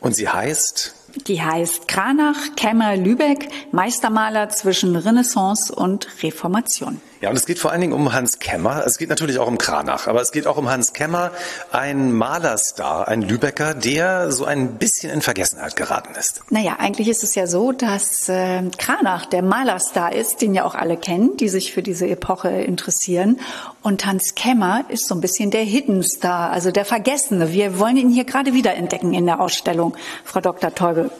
[0.00, 0.94] Und sie heißt
[1.28, 7.00] Die heißt Kranach, Kämmer, Lübeck, Meistermaler zwischen Renaissance und Reformation.
[7.20, 8.84] Ja, und es geht vor allen Dingen um Hans Kemmer.
[8.86, 11.32] Es geht natürlich auch um Kranach, aber es geht auch um Hans Kemmer,
[11.72, 16.42] ein Malerstar, ein Lübecker, der so ein bisschen in Vergessenheit geraten ist.
[16.50, 20.76] Naja, eigentlich ist es ja so, dass äh, Kranach der Malerstar ist, den ja auch
[20.76, 23.40] alle kennen, die sich für diese Epoche interessieren.
[23.82, 27.52] Und Hans Kemmer ist so ein bisschen der Hidden Star, also der Vergessene.
[27.52, 30.72] Wir wollen ihn hier gerade wieder entdecken in der Ausstellung, Frau Dr.
[30.72, 31.10] Teubel.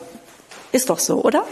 [0.71, 1.43] Ist doch so, oder?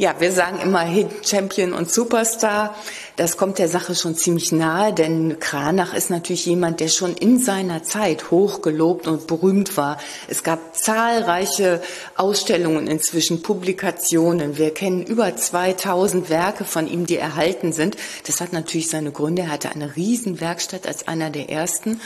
[0.00, 2.74] Ja, wir sagen immer Hidden Champion und Superstar.
[3.16, 7.38] Das kommt der Sache schon ziemlich nahe, denn Kranach ist natürlich jemand, der schon in
[7.38, 9.98] seiner Zeit hochgelobt und berühmt war.
[10.26, 11.82] Es gab zahlreiche
[12.16, 14.56] Ausstellungen inzwischen, Publikationen.
[14.56, 17.98] Wir kennen über 2000 Werke von ihm, die erhalten sind.
[18.26, 19.42] Das hat natürlich seine Gründe.
[19.42, 22.00] Er hatte eine Riesenwerkstatt als einer der ersten.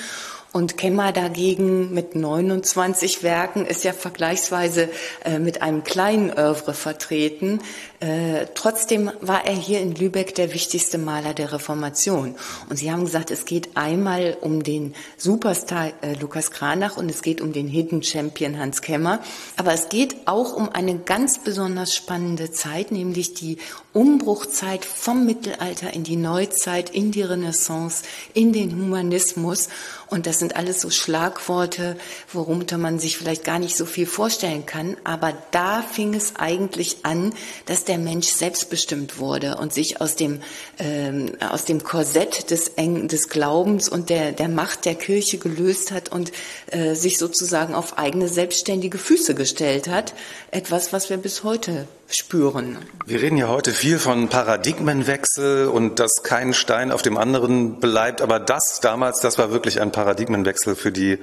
[0.54, 4.88] Und Kemmer dagegen mit 29 Werken ist ja vergleichsweise
[5.24, 7.58] äh, mit einem kleinen Oeuvre vertreten.
[7.98, 12.36] Äh, trotzdem war er hier in Lübeck der wichtigste Maler der Reformation.
[12.70, 17.22] Und Sie haben gesagt, es geht einmal um den Superstar äh, Lukas Kranach und es
[17.22, 19.18] geht um den Hidden Champion Hans Kemmer.
[19.56, 23.58] Aber es geht auch um eine ganz besonders spannende Zeit, nämlich die
[23.92, 29.68] Umbruchzeit vom Mittelalter in die Neuzeit, in die Renaissance, in den Humanismus.
[30.08, 31.96] Und das sind alles so Schlagworte,
[32.30, 34.98] worunter man sich vielleicht gar nicht so viel vorstellen kann.
[35.02, 37.32] Aber da fing es eigentlich an,
[37.64, 40.42] dass der Mensch selbstbestimmt wurde und sich aus dem,
[40.78, 45.92] ähm, aus dem Korsett des, Eng des Glaubens und der, der Macht der Kirche gelöst
[45.92, 46.30] hat und
[46.66, 50.12] äh, sich sozusagen auf eigene selbstständige Füße gestellt hat.
[50.50, 52.78] Etwas, was wir bis heute spüren.
[53.06, 58.22] Wir reden ja heute viel von Paradigmenwechsel und dass kein Stein auf dem anderen bleibt,
[58.22, 61.18] aber das damals, das war wirklich ein Paradigmenwechsel für die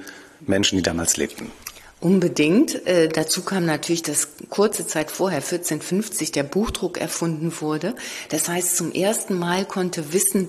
[0.46, 1.50] Menschen, die damals lebten.
[2.02, 2.84] Unbedingt.
[2.84, 7.94] Äh, dazu kam natürlich, dass kurze Zeit vorher, 1450, der Buchdruck erfunden wurde.
[8.30, 10.48] Das heißt, zum ersten Mal konnte Wissen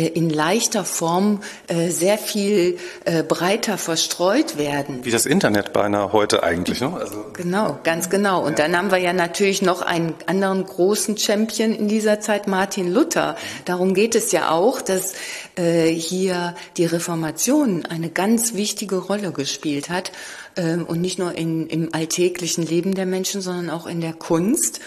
[0.00, 5.04] in leichter Form äh, sehr viel äh, breiter verstreut werden.
[5.04, 6.80] Wie das Internet beinahe heute eigentlich.
[6.80, 6.96] Ne?
[6.98, 8.44] Also Genau, ganz genau.
[8.44, 12.92] Und dann haben wir ja natürlich noch einen anderen großen Champion in dieser Zeit, Martin
[12.92, 13.36] Luther.
[13.66, 15.12] Darum geht es ja auch, dass
[15.56, 20.12] äh, hier die Reformation eine ganz wichtige Rolle gespielt hat.
[20.56, 24.80] Ähm, und nicht nur in, im alltäglichen Leben der Menschen, sondern auch in der Kunst.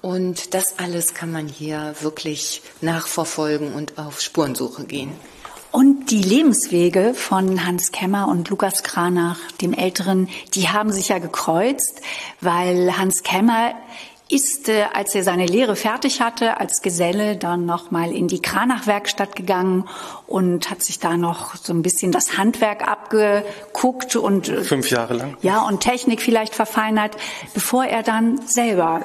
[0.00, 5.12] Und das alles kann man hier wirklich nachverfolgen und auf Spurensuche gehen.
[5.70, 11.18] Und die Lebenswege von Hans Kemmer und Lukas Kranach, dem Älteren, die haben sich ja
[11.18, 12.00] gekreuzt,
[12.40, 13.74] weil Hans Kemmer
[14.30, 19.36] ist, äh, als er seine Lehre fertig hatte, als Geselle dann nochmal in die Kranach-Werkstatt
[19.36, 19.88] gegangen
[20.26, 25.14] und hat sich da noch so ein bisschen das Handwerk abgeguckt und äh, fünf Jahre
[25.14, 25.36] lang.
[25.42, 27.16] ja, und Technik vielleicht verfeinert,
[27.54, 29.02] bevor er dann selber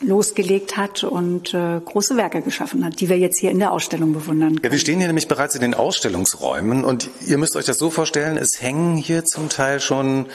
[0.00, 4.12] losgelegt hat und äh, große Werke geschaffen hat, die wir jetzt hier in der Ausstellung
[4.12, 7.78] bewundern Ja, wir stehen hier nämlich bereits in den Ausstellungsräumen und ihr müsst euch das
[7.78, 10.26] so vorstellen, es hängen hier zum Teil schon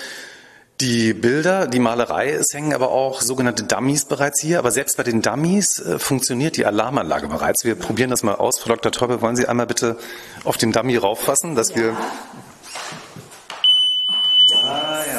[0.82, 4.60] die Bilder, die Malerei, es hängen aber auch sogenannte Dummies bereits hier.
[4.60, 7.66] Aber selbst bei den Dummies äh, funktioniert die Alarmanlage bereits.
[7.66, 8.60] Wir probieren das mal aus.
[8.60, 8.92] Frau Dr.
[8.92, 9.98] Teubel, wollen Sie einmal bitte
[10.46, 11.98] auf den Dummy rauffassen, dass wir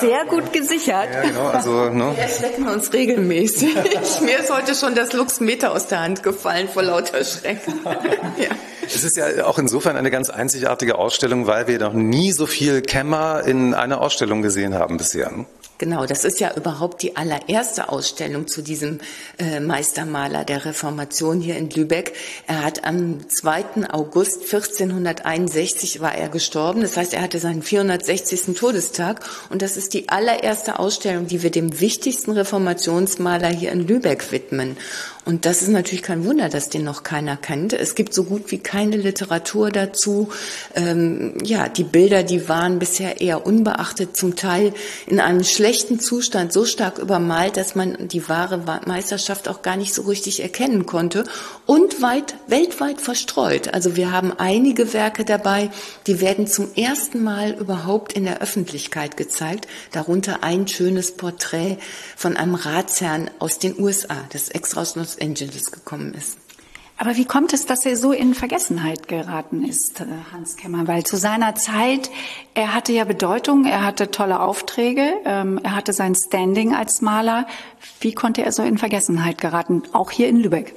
[0.00, 1.08] Sehr gut gesichert.
[1.12, 2.12] Ja, genau, also, ne?
[2.14, 3.74] Wir erschrecken uns regelmäßig.
[4.22, 7.74] Mir ist heute schon das Luxmeter aus der Hand gefallen vor lauter Schrecken.
[7.84, 8.48] ja.
[8.82, 12.82] Es ist ja auch insofern eine ganz einzigartige Ausstellung, weil wir noch nie so viel
[12.82, 15.30] Kämmer in einer Ausstellung gesehen haben bisher.
[15.80, 18.98] Genau, das ist ja überhaupt die allererste Ausstellung zu diesem
[19.38, 22.12] äh, Meistermaler der Reformation hier in Lübeck.
[22.46, 23.88] Er hat am 2.
[23.90, 26.82] August 1461 war er gestorben.
[26.82, 28.54] Das heißt, er hatte seinen 460.
[28.58, 29.24] Todestag.
[29.48, 34.76] Und das ist die allererste Ausstellung, die wir dem wichtigsten Reformationsmaler hier in Lübeck widmen.
[35.26, 37.74] Und das ist natürlich kein Wunder, dass den noch keiner kennt.
[37.74, 40.30] Es gibt so gut wie keine Literatur dazu.
[40.74, 44.72] Ähm, ja, die Bilder, die waren bisher eher unbeachtet, zum Teil
[45.06, 49.92] in einem schlechten Zustand, so stark übermalt, dass man die wahre Meisterschaft auch gar nicht
[49.92, 51.24] so richtig erkennen konnte
[51.66, 53.74] und weit, weltweit verstreut.
[53.74, 55.70] Also wir haben einige Werke dabei,
[56.06, 59.68] die werden zum ersten Mal überhaupt in der Öffentlichkeit gezeigt.
[59.92, 61.76] Darunter ein schönes Porträt
[62.16, 66.38] von einem Ratsherrn aus den USA, das extra aus Los Angeles gekommen ist.
[66.96, 70.86] Aber wie kommt es, dass er so in Vergessenheit geraten ist, äh, Hans Kemmer?
[70.86, 72.10] Weil zu seiner Zeit,
[72.52, 77.46] er hatte ja Bedeutung, er hatte tolle Aufträge, ähm, er hatte sein Standing als Maler.
[78.00, 80.74] Wie konnte er so in Vergessenheit geraten, auch hier in Lübeck?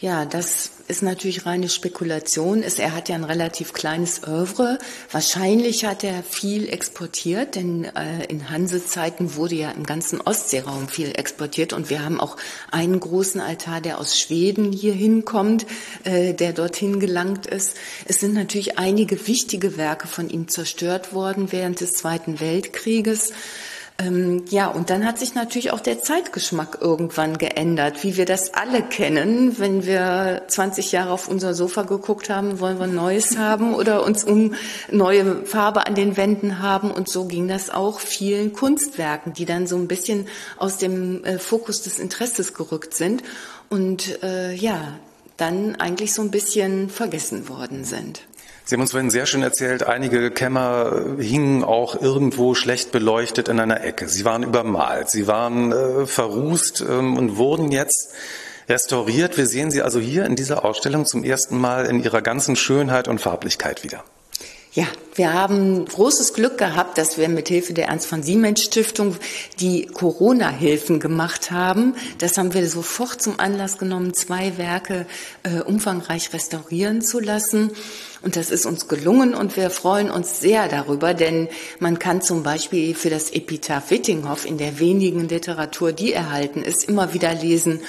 [0.00, 2.62] Ja, das ist natürlich reine Spekulation.
[2.62, 4.78] Es- Er hat ja ein relativ kleines Oeuvre.
[5.10, 11.12] Wahrscheinlich hat er viel exportiert, denn äh, in Hansezeiten wurde ja im ganzen Ostseeraum viel
[11.16, 12.36] exportiert und wir haben auch
[12.70, 15.66] einen großen Altar, der aus Schweden hier hinkommt,
[16.04, 17.76] äh, der dorthin gelangt ist.
[18.06, 23.32] Es sind natürlich einige wichtige Werke von ihm zerstört worden während des Zweiten Weltkrieges.
[24.00, 28.54] Ähm, ja, und dann hat sich natürlich auch der Zeitgeschmack irgendwann geändert, wie wir das
[28.54, 29.58] alle kennen.
[29.58, 34.24] Wenn wir 20 Jahre auf unser Sofa geguckt haben, wollen wir Neues haben oder uns
[34.24, 34.54] um
[34.90, 36.90] neue Farbe an den Wänden haben.
[36.90, 40.26] Und so ging das auch vielen Kunstwerken, die dann so ein bisschen
[40.56, 43.22] aus dem äh, Fokus des Interesses gerückt sind
[43.68, 44.98] und äh, ja,
[45.36, 48.22] dann eigentlich so ein bisschen vergessen worden sind.
[48.64, 53.58] Sie haben uns vorhin sehr schön erzählt, einige Kämmer hingen auch irgendwo schlecht beleuchtet in
[53.58, 54.08] einer Ecke.
[54.08, 58.14] Sie waren übermalt, sie waren äh, verrußt ähm, und wurden jetzt
[58.68, 59.36] restauriert.
[59.36, 63.08] Wir sehen sie also hier in dieser Ausstellung zum ersten Mal in ihrer ganzen Schönheit
[63.08, 64.04] und Farblichkeit wieder.
[64.72, 69.16] Ja, wir haben großes Glück gehabt, dass wir mit Hilfe der Ernst von Siemens Stiftung
[69.58, 71.96] die Corona-Hilfen gemacht haben.
[72.18, 75.06] Das haben wir sofort zum Anlass genommen, zwei Werke
[75.42, 77.72] äh, umfangreich restaurieren zu lassen.
[78.22, 81.48] Und das ist uns gelungen und wir freuen uns sehr darüber, denn
[81.80, 86.84] man kann zum Beispiel für das Epitaph Wittinghoff in der wenigen Literatur, die erhalten ist,
[86.84, 87.80] immer wieder lesen,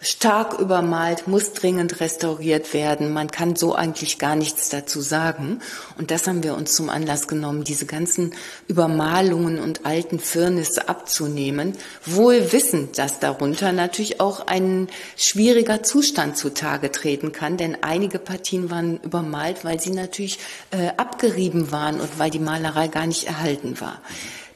[0.00, 3.12] stark übermalt, muss dringend restauriert werden.
[3.12, 5.60] Man kann so eigentlich gar nichts dazu sagen.
[5.96, 8.34] Und das haben wir uns zum Anlass genommen, diese ganzen
[8.68, 16.92] Übermalungen und alten Firnisse abzunehmen, wohl wissend, dass darunter natürlich auch ein schwieriger Zustand zutage
[16.92, 20.38] treten kann, denn einige Partien waren übermalt, weil sie natürlich
[20.70, 24.00] äh, abgerieben waren und weil die Malerei gar nicht erhalten war.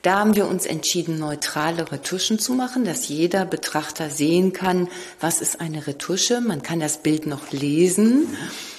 [0.02, 4.88] Da haben wir uns entschieden, neutrale Retuschen zu machen, dass jeder Betrachter sehen kann,
[5.20, 6.40] was ist eine Retusche.
[6.40, 8.26] Man kann das Bild noch lesen.
[8.32, 8.71] Äh,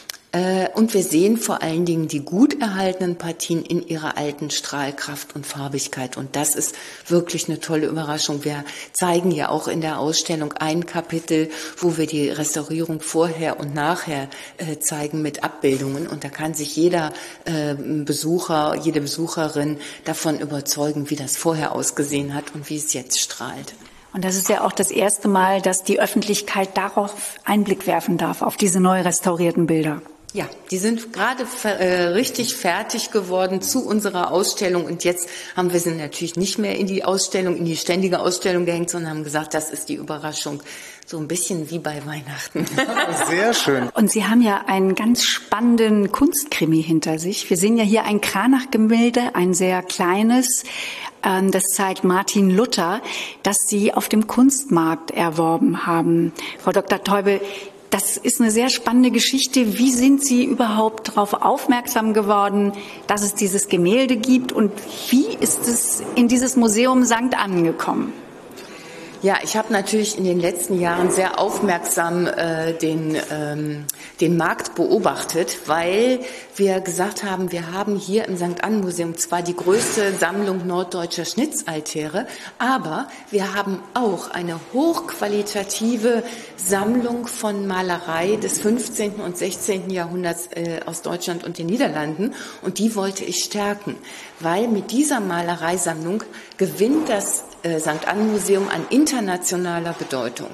[0.74, 5.46] Und wir sehen vor allen Dingen die gut erhaltenen Partien in ihrer alten Strahlkraft und
[5.46, 6.18] Farbigkeit.
[6.18, 6.74] Und das ist
[7.08, 8.44] wirklich eine tolle Überraschung.
[8.44, 13.76] Wir zeigen ja auch in der Ausstellung ein Kapitel, wo wir die Restaurierung vorher und
[13.76, 14.28] nachher
[14.58, 16.08] äh, zeigen mit Abbildungen.
[16.08, 17.14] Und da kann sich jeder
[17.46, 23.20] äh, Besucher, jede Besucherin davon überzeugen, wie das vorher ausgesehen hat und wie es jetzt
[23.20, 23.76] strahlt.
[24.14, 28.42] Und das ist ja auch das erste Mal, dass die Öffentlichkeit darauf Einblick werfen darf,
[28.42, 30.02] auf diese neu restaurierten Bilder.
[30.34, 35.80] Ja, die sind gerade äh, richtig fertig geworden zu unserer Ausstellung und jetzt haben wir
[35.80, 39.54] sie natürlich nicht mehr in die Ausstellung, in die ständige Ausstellung gehängt, sondern haben gesagt,
[39.54, 40.64] das ist die Überraschung.
[41.06, 42.66] So ein bisschen wie bei Weihnachten.
[43.30, 43.90] Sehr schön.
[43.90, 47.48] Und Sie haben ja einen ganz spannenden Kunstkrimi hinter sich.
[47.50, 50.64] Wir sehen ja hier ein Kranach-Gemälde, ein sehr kleines.
[51.22, 53.02] Ähm, Das zeigt Martin Luther,
[53.44, 56.32] das Sie auf dem Kunstmarkt erworben haben.
[56.60, 57.04] Frau Dr.
[57.04, 57.42] Teubel,
[57.94, 59.78] das ist eine sehr spannende Geschichte.
[59.78, 62.74] Wie sind Sie überhaupt darauf aufmerksam geworden,
[63.06, 64.72] dass es dieses Gemälde gibt und
[65.12, 67.38] wie ist es in dieses Museum St.
[67.38, 68.12] angekommen?
[69.24, 73.86] Ja, ich habe natürlich in den letzten Jahren sehr aufmerksam äh, den, ähm,
[74.20, 76.20] den Markt beobachtet, weil
[76.58, 78.62] wir gesagt haben, wir haben hier im St.
[78.66, 82.28] Ann Museum zwar die größte Sammlung norddeutscher Schnitzaltäre,
[82.60, 86.24] aber wir haben auch eine hochqualitative
[86.58, 89.22] Sammlung von Malerei des 15.
[89.22, 89.90] und 16.
[89.90, 93.96] Jahrhunderts äh, aus Deutschland und den Niederlanden und die wollte ich stärken,
[94.42, 96.26] weil mit dieser Malereisammlung
[96.58, 98.08] gewinnt das äh, St.
[98.08, 100.50] Ann Museum an internationaler Bedeutung.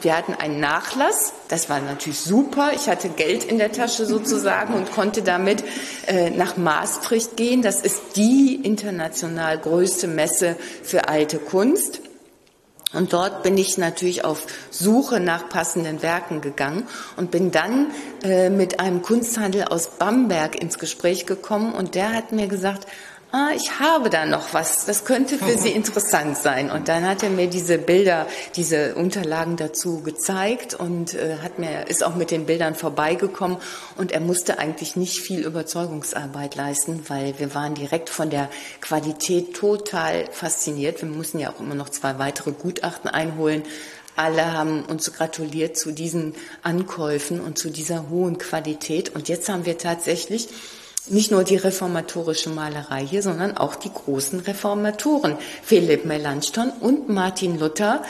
[0.00, 2.70] Wir hatten einen Nachlass, das war natürlich super.
[2.74, 5.64] Ich hatte Geld in der Tasche sozusagen und konnte damit
[6.06, 7.62] äh, nach Maastricht gehen.
[7.62, 12.00] Das ist die international größte Messe für alte Kunst.
[12.94, 16.86] Und dort bin ich natürlich auf Suche nach passenden Werken gegangen
[17.16, 17.88] und bin dann
[18.22, 22.86] äh, mit einem Kunsthandel aus Bamberg ins Gespräch gekommen und der hat mir gesagt,
[23.32, 26.70] ah, ich habe da noch was, das könnte für Sie interessant sein.
[26.70, 28.26] Und dann hat er mir diese Bilder,
[28.56, 33.58] diese Unterlagen dazu gezeigt und äh, hat mir, ist auch mit den Bildern vorbeigekommen
[33.96, 38.48] und er musste eigentlich nicht viel Überzeugungsarbeit leisten, weil wir waren direkt von der
[38.80, 41.02] Qualität total fasziniert.
[41.02, 43.62] Wir mussten ja auch immer noch zwei weitere Gutachten einholen.
[44.16, 49.14] Alle haben uns gratuliert zu diesen Ankäufen und zu dieser hohen Qualität.
[49.14, 50.48] Und jetzt haben wir tatsächlich
[51.10, 57.58] nicht nur die reformatorische Malerei hier, sondern auch die großen Reformatoren, Philipp Melanchthon und Martin
[57.58, 58.02] Luther,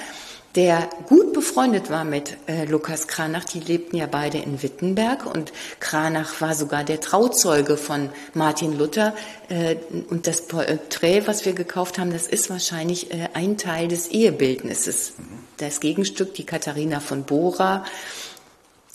[0.54, 3.44] der gut befreundet war mit äh, Lukas Kranach.
[3.44, 9.14] Die lebten ja beide in Wittenberg und Kranach war sogar der Trauzeuge von Martin Luther.
[9.48, 9.76] Äh,
[10.10, 15.12] und das Porträt, was wir gekauft haben, das ist wahrscheinlich äh, ein Teil des Ehebildnisses.
[15.58, 17.84] Das Gegenstück, die Katharina von Bora,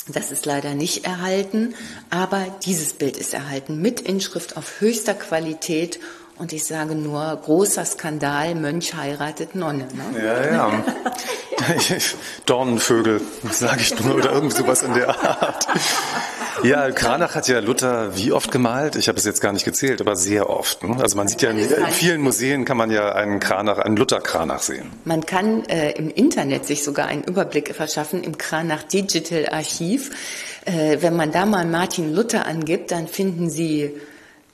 [0.07, 1.75] das ist leider nicht erhalten,
[2.09, 5.99] aber dieses Bild ist erhalten mit Inschrift auf höchster Qualität
[6.37, 9.87] und ich sage nur, großer Skandal, Mönch heiratet Nonne.
[9.93, 10.25] Ne?
[10.25, 10.83] Ja, ja.
[12.45, 15.67] Dornenvögel, sage ich nur, oder irgend sowas in der Art.
[16.61, 18.95] Ja, Kranach hat ja Luther wie oft gemalt?
[18.95, 20.83] Ich habe es jetzt gar nicht gezählt, aber sehr oft.
[20.83, 20.97] Ne?
[21.01, 24.21] Also man sieht ja in, in, vielen Museen kann man ja einen Kranach, einen Luther
[24.21, 24.91] Kranach sehen.
[25.05, 30.11] Man kann äh, im Internet sich sogar einen Überblick verschaffen im Kranach Digital Archiv.
[30.65, 33.93] Äh, wenn man da mal Martin Luther angibt, dann finden Sie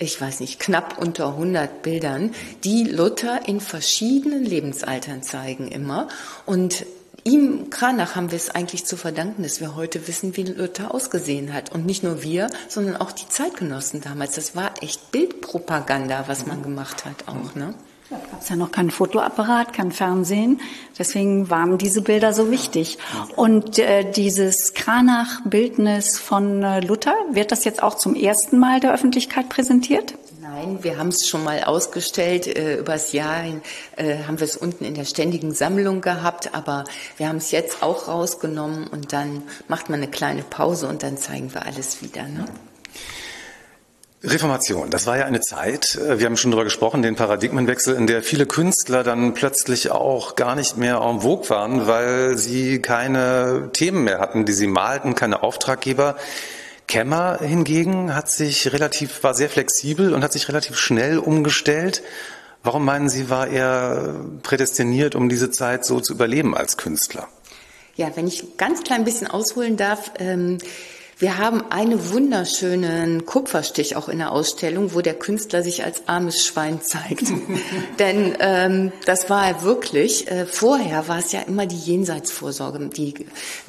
[0.02, 2.34] ich weiß nicht, knapp unter 100 Bildern,
[2.64, 6.08] die Luther in verschiedenen Lebensaltern zeigen immer.
[6.46, 6.86] Und
[7.24, 11.54] ihm, Kranach, haben wir es eigentlich zu verdanken, dass wir heute wissen, wie Luther ausgesehen
[11.54, 11.72] hat.
[11.72, 14.36] Und nicht nur wir, sondern auch die Zeitgenossen damals.
[14.36, 17.74] Das war echt Bildpropaganda, was man gemacht hat auch, ne?
[18.10, 20.60] Da gab es ja noch keinen Fotoapparat, kein Fernsehen.
[20.98, 22.98] Deswegen waren diese Bilder so wichtig.
[23.36, 28.94] Und äh, dieses Kranach-Bildnis von äh, Luther, wird das jetzt auch zum ersten Mal der
[28.94, 30.16] Öffentlichkeit präsentiert?
[30.52, 32.48] Nein, wir haben es schon mal ausgestellt.
[32.48, 33.44] Äh, übers Jahr
[33.98, 36.86] äh, haben wir es unten in der ständigen Sammlung gehabt, aber
[37.18, 41.18] wir haben es jetzt auch rausgenommen und dann macht man eine kleine Pause und dann
[41.18, 42.24] zeigen wir alles wieder.
[42.24, 42.46] Ne?
[44.24, 48.08] Reformation, das war ja eine Zeit, äh, wir haben schon darüber gesprochen, den Paradigmenwechsel, in
[48.08, 53.70] der viele Künstler dann plötzlich auch gar nicht mehr en vogue waren, weil sie keine
[53.74, 56.16] Themen mehr hatten, die sie malten, keine Auftraggeber.
[56.90, 62.02] Kemmer hingegen hat sich relativ, war sehr flexibel und hat sich relativ schnell umgestellt.
[62.64, 67.28] Warum meinen Sie, war er prädestiniert, um diese Zeit so zu überleben als Künstler?
[67.96, 70.58] Ja, wenn ich ganz klein bisschen ausholen darf, ähm
[71.20, 76.46] wir haben einen wunderschönen Kupferstich auch in der Ausstellung, wo der Künstler sich als armes
[76.46, 77.26] Schwein zeigt.
[78.00, 80.32] Denn ähm, das war er wirklich.
[80.32, 82.88] Äh, vorher war es ja immer die Jenseitsvorsorge.
[82.88, 83.16] Die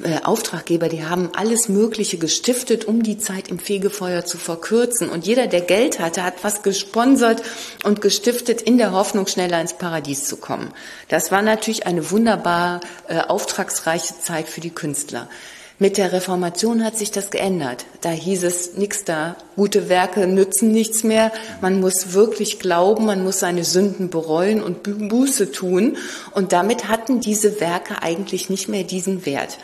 [0.01, 5.09] äh, Auftraggeber, die haben alles Mögliche gestiftet, um die Zeit im Fegefeuer zu verkürzen.
[5.09, 7.43] Und jeder, der Geld hatte, hat was gesponsert
[7.83, 10.71] und gestiftet, in der Hoffnung, schneller ins Paradies zu kommen.
[11.09, 12.79] Das war natürlich eine wunderbar
[13.09, 15.27] äh, auftragsreiche Zeit für die Künstler.
[15.81, 17.87] Mit der Reformation hat sich das geändert.
[18.01, 19.35] Da hieß es nichts da.
[19.55, 21.31] Gute Werke nützen nichts mehr.
[21.59, 25.97] Man muss wirklich glauben, man muss seine Sünden bereuen und Buße tun.
[26.35, 29.57] Und damit hatten diese Werke eigentlich nicht mehr diesen Wert.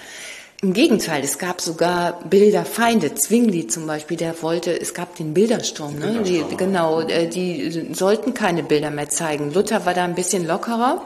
[0.63, 3.13] Im Gegenteil, es gab sogar Bilderfeinde.
[3.13, 6.23] Zwingli zum Beispiel, der wollte, es gab den Bildersturm, ne?
[6.25, 9.53] Die, genau, äh, die sollten keine Bilder mehr zeigen.
[9.53, 10.99] Luther war da ein bisschen lockerer.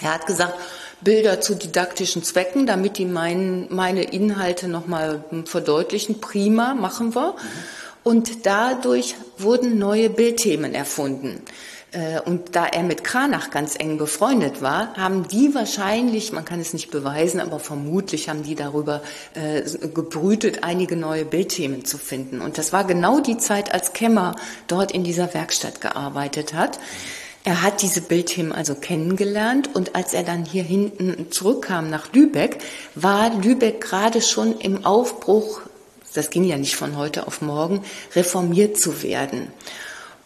[0.00, 0.54] Er hat gesagt,
[1.04, 6.20] Bilder zu didaktischen Zwecken, damit die mein, meine Inhalte nochmal verdeutlichen.
[6.20, 7.34] Prima, machen wir.
[8.04, 11.42] Und dadurch wurden neue Bildthemen erfunden.
[11.92, 16.60] Äh, und da er mit Kranach ganz eng befreundet war, haben die wahrscheinlich, man kann
[16.60, 19.02] es nicht beweisen, aber vermutlich haben die darüber
[19.34, 22.40] äh, gebrütet, einige neue Bildthemen zu finden.
[22.40, 24.36] Und das war genau die Zeit, als Kemmer
[24.66, 26.78] dort in dieser Werkstatt gearbeitet hat.
[27.44, 32.58] Er hat diese Bildthemen also kennengelernt und als er dann hier hinten zurückkam nach Lübeck,
[32.94, 35.60] war Lübeck gerade schon im Aufbruch,
[36.14, 37.82] das ging ja nicht von heute auf morgen,
[38.14, 39.48] reformiert zu werden.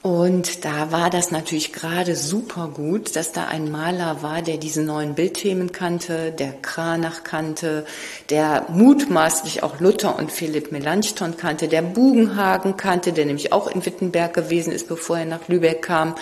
[0.03, 4.83] Und da war das natürlich gerade super gut, dass da ein Maler war, der diese
[4.83, 7.85] neuen Bildthemen kannte, der Kranach kannte,
[8.31, 13.85] der mutmaßlich auch Luther und Philipp Melanchthon kannte, der Bugenhagen kannte, der nämlich auch in
[13.85, 16.15] Wittenberg gewesen ist, bevor er nach Lübeck kam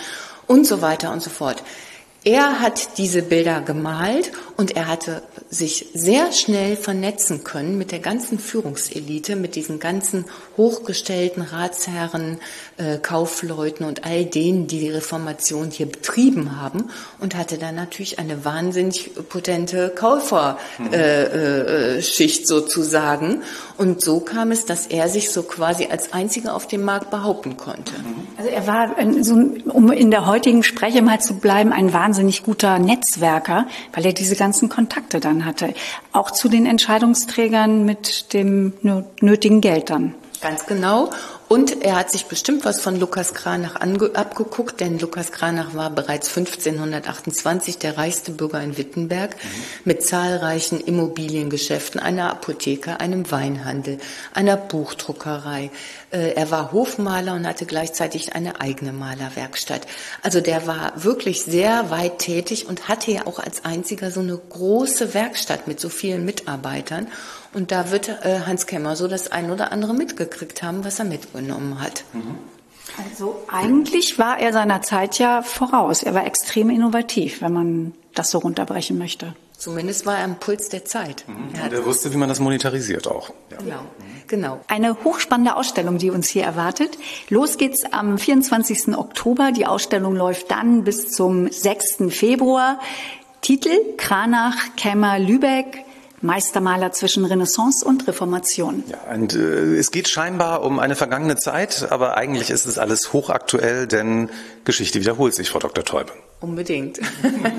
[0.47, 1.63] und so weiter und so fort.
[2.27, 5.21] Er hat diese Bilder gemalt und er hatte
[5.51, 10.25] sich sehr schnell vernetzen können mit der ganzen Führungselite, mit diesen ganzen
[10.57, 12.39] hochgestellten Ratsherren,
[12.77, 18.17] äh, Kaufleuten und all denen, die die Reformation hier betrieben haben und hatte dann natürlich
[18.17, 23.43] eine wahnsinnig potente Käuferschicht äh, äh, Schicht sozusagen.
[23.77, 27.55] Und so kam es, dass er sich so quasi als einziger auf dem Markt behaupten
[27.55, 27.93] konnte.
[28.37, 29.35] Also er war, so,
[29.71, 34.35] um in der heutigen Spreche mal zu bleiben, ein wahnsinnig guter Netzwerker, weil er diese
[34.35, 35.73] ganzen Kontakte dann hatte.
[36.11, 38.73] Auch zu den Entscheidungsträgern mit dem
[39.21, 40.15] nötigen Geld dann.
[40.41, 41.09] Ganz genau.
[41.47, 46.35] Und er hat sich bestimmt was von Lukas Kranach abgeguckt, denn Lukas Kranach war bereits
[46.35, 49.49] 1528 der reichste Bürger in Wittenberg mhm.
[49.85, 53.99] mit zahlreichen Immobiliengeschäften, einer Apotheke, einem Weinhandel,
[54.33, 55.69] einer Buchdruckerei.
[56.15, 59.85] Äh, er war Hofmaler und hatte gleichzeitig eine eigene Malerwerkstatt.
[60.21, 64.37] Also der war wirklich sehr weit tätig und hatte ja auch als einziger so eine
[64.37, 67.07] große Werkstatt mit so vielen Mitarbeitern.
[67.53, 71.05] Und da wird äh, Hans Kemmer so das ein oder andere mitgekriegt haben, was er
[71.05, 72.05] mitgenommen hat.
[72.13, 72.37] Mhm.
[73.09, 76.03] Also eigentlich war er seiner Zeit ja voraus.
[76.03, 79.35] Er war extrem innovativ, wenn man das so runterbrechen möchte.
[79.65, 81.25] Zumindest war er am Puls der Zeit.
[81.27, 81.49] Mhm.
[81.59, 83.31] Er, er wusste, wie man das monetarisiert auch.
[83.49, 83.57] Ja.
[83.57, 83.79] Genau,
[84.27, 84.61] genau.
[84.67, 86.99] Eine hochspannende Ausstellung, die uns hier erwartet.
[87.29, 88.95] Los geht's am 24.
[88.95, 89.51] Oktober.
[89.51, 92.11] Die Ausstellung läuft dann bis zum 6.
[92.15, 92.79] Februar.
[93.41, 95.83] Titel Kranach, Kämmer, Lübeck,
[96.21, 98.83] Meistermaler zwischen Renaissance und Reformation.
[98.87, 103.13] Ja, und, äh, es geht scheinbar um eine vergangene Zeit, aber eigentlich ist es alles
[103.13, 104.29] hochaktuell, denn
[104.63, 105.83] Geschichte wiederholt sich, Frau Dr.
[105.83, 106.11] Teube.
[106.39, 106.99] Unbedingt.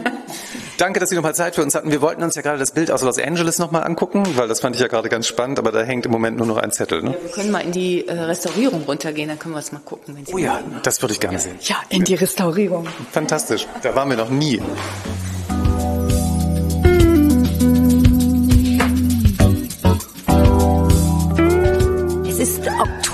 [0.79, 1.91] Danke, dass Sie nochmal Zeit für uns hatten.
[1.91, 4.77] Wir wollten uns ja gerade das Bild aus Los Angeles nochmal angucken, weil das fand
[4.77, 7.03] ich ja gerade ganz spannend, aber da hängt im Moment nur noch ein Zettel.
[7.03, 7.11] Ne?
[7.11, 10.15] Ja, wir können mal in die äh, Restaurierung runtergehen, dann können wir es mal gucken.
[10.17, 11.57] Wenn Sie oh ja, das würde ich gerne sehen.
[11.63, 12.87] Ja, in die Restaurierung.
[13.11, 13.67] Fantastisch.
[13.83, 14.61] Da waren wir noch nie.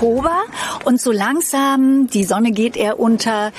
[0.02, 0.42] Oktober
[0.84, 3.52] und so langsam, die Sonne geht eher unter.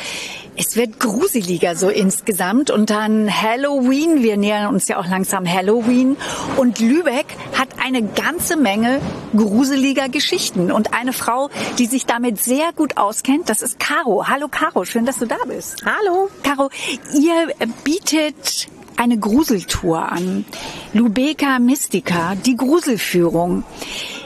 [0.56, 4.22] Es wird gruseliger so insgesamt und dann Halloween.
[4.22, 6.16] Wir nähern uns ja auch langsam Halloween
[6.58, 7.26] und Lübeck
[7.58, 9.02] hat eine ganze Menge
[9.36, 11.50] gruseliger Geschichten und eine Frau,
[11.80, 14.28] die sich damit sehr gut auskennt, das ist Caro.
[14.28, 15.84] Hallo Caro, schön, dass du da bist.
[15.86, 16.30] Hallo.
[16.44, 16.70] Caro,
[17.14, 17.48] ihr
[17.84, 20.46] bietet eine Gruseltour an.
[20.94, 23.64] Lubeka Mystica, die Gruselführung.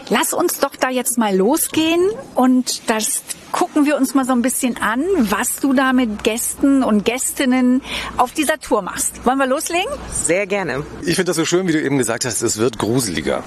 [0.09, 2.01] Lass uns doch da jetzt mal losgehen
[2.35, 3.23] und das
[3.57, 7.81] gucken wir uns mal so ein bisschen an, was du da mit Gästen und Gästinnen
[8.15, 9.25] auf dieser Tour machst.
[9.25, 9.91] Wollen wir loslegen?
[10.13, 10.85] Sehr gerne.
[11.01, 13.43] Ich finde das so schön, wie du eben gesagt hast, es wird gruseliger.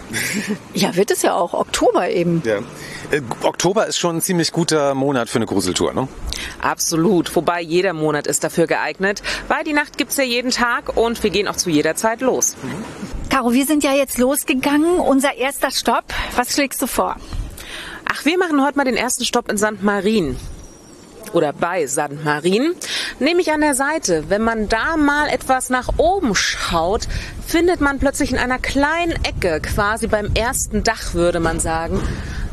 [0.75, 1.55] ja, wird es ja auch.
[1.55, 2.43] Oktober eben.
[2.45, 2.57] Ja.
[3.13, 6.09] Äh, Oktober ist schon ein ziemlich guter Monat für eine Gruseltour, ne?
[6.61, 7.37] Absolut.
[7.37, 11.31] Wobei jeder Monat ist dafür geeignet, weil die Nacht gibt's ja jeden Tag und wir
[11.31, 12.57] gehen auch zu jeder Zeit los.
[12.65, 13.29] Mhm.
[13.29, 14.99] Caro, wir sind ja jetzt losgegangen.
[14.99, 16.07] Unser erster Stopp.
[16.35, 17.15] Was schlägst du vor?
[18.13, 19.83] Ach, wir machen heute mal den ersten Stopp in St.
[19.83, 20.37] Marien.
[21.33, 22.25] Oder bei St.
[22.25, 22.75] Marien.
[23.21, 24.25] Nämlich an der Seite.
[24.27, 27.07] Wenn man da mal etwas nach oben schaut,
[27.47, 32.03] findet man plötzlich in einer kleinen Ecke, quasi beim ersten Dach würde man sagen,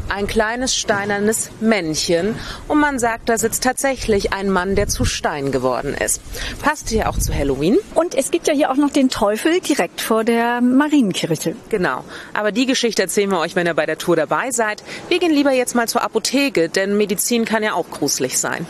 [0.09, 2.35] ein kleines steinernes Männchen
[2.67, 6.21] und man sagt, da sitzt tatsächlich ein Mann, der zu Stein geworden ist.
[6.61, 7.77] Passt hier auch zu Halloween.
[7.95, 11.55] Und es gibt ja hier auch noch den Teufel direkt vor der Marienkirche.
[11.69, 12.03] Genau.
[12.33, 14.83] Aber die Geschichte erzählen wir euch, wenn ihr bei der Tour dabei seid.
[15.09, 18.65] Wir gehen lieber jetzt mal zur Apotheke, denn Medizin kann ja auch gruselig sein.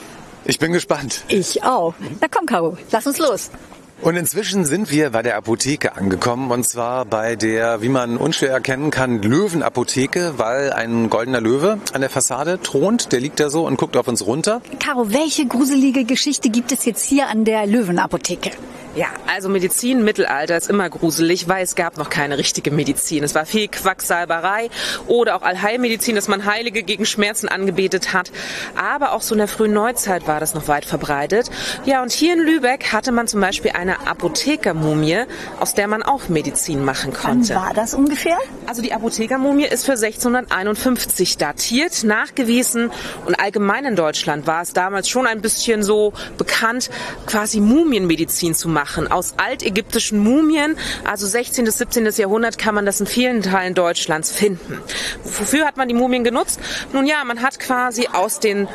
[0.45, 1.23] Ich bin gespannt.
[1.27, 1.93] Ich auch.
[2.21, 3.51] Na komm, Caro, lass uns los.
[3.99, 8.51] Und inzwischen sind wir bei der Apotheke angekommen und zwar bei der, wie man unschwer
[8.51, 13.11] erkennen kann, Löwenapotheke, weil ein goldener Löwe an der Fassade thront.
[13.11, 14.61] Der liegt da so und guckt auf uns runter.
[14.79, 18.51] Caro, welche gruselige Geschichte gibt es jetzt hier an der Löwenapotheke?
[18.97, 23.23] Ja, also Medizin im Mittelalter ist immer gruselig, weil es gab noch keine richtige Medizin.
[23.23, 24.71] Es war viel Quacksalberei
[25.05, 28.31] oder auch Allheilmedizin, dass man Heilige gegen Schmerzen angebetet hat.
[28.75, 31.51] Aber auch so in der frühen Neuzeit war das noch weit verbreitet.
[31.85, 35.23] Ja, und hier in Lübeck hatte man zum Beispiel eine Apothekermumie,
[35.59, 37.55] aus der man auch Medizin machen konnte.
[37.55, 38.37] Wann war das ungefähr?
[38.65, 42.91] Also die Apothekermumie ist für 1651 datiert, nachgewiesen
[43.25, 46.89] und allgemein in Deutschland war es damals schon ein bisschen so bekannt,
[47.25, 49.09] quasi Mumienmedizin zu machen.
[49.09, 51.65] Aus altägyptischen Mumien, also 16.
[51.65, 52.07] bis 17.
[52.17, 54.81] Jahrhundert, kann man das in vielen Teilen Deutschlands finden.
[55.23, 56.59] Wofür hat man die Mumien genutzt?
[56.91, 58.67] Nun ja, man hat quasi aus den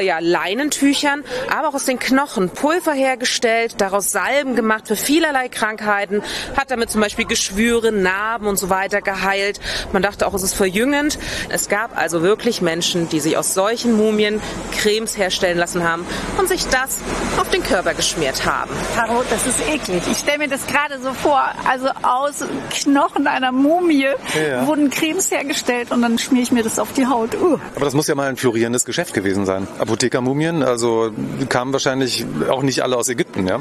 [0.00, 1.24] ja, Leinentüchern,
[1.56, 6.22] aber auch aus den Knochen Pulver hergestellt, daraus Salben gemacht für vielerlei Krankheiten,
[6.56, 9.60] hat damit zum Beispiel Geschwüre, Narben und so weiter geheilt.
[9.92, 11.18] Man dachte auch, es ist verjüngend.
[11.48, 14.40] Es gab also wirklich Menschen, die sich aus solchen Mumien
[14.76, 16.06] Cremes herstellen lassen haben
[16.38, 16.98] und sich das
[17.38, 18.70] auf den Körper geschmiert haben.
[18.94, 20.02] Caro, das ist eklig.
[20.10, 21.42] Ich stelle mir das gerade so vor.
[21.68, 24.66] Also aus Knochen einer Mumie Ja.
[24.66, 27.34] wurden Cremes hergestellt und dann schmiere ich mir das auf die Haut.
[27.40, 27.58] Uh.
[27.74, 29.66] Aber das muss ja mal ein florierendes Geschäft gewesen sein.
[29.78, 31.10] Apothekermumien, also
[31.48, 33.58] kamen wahrscheinlich auch nicht alle aus Ägypten, ja?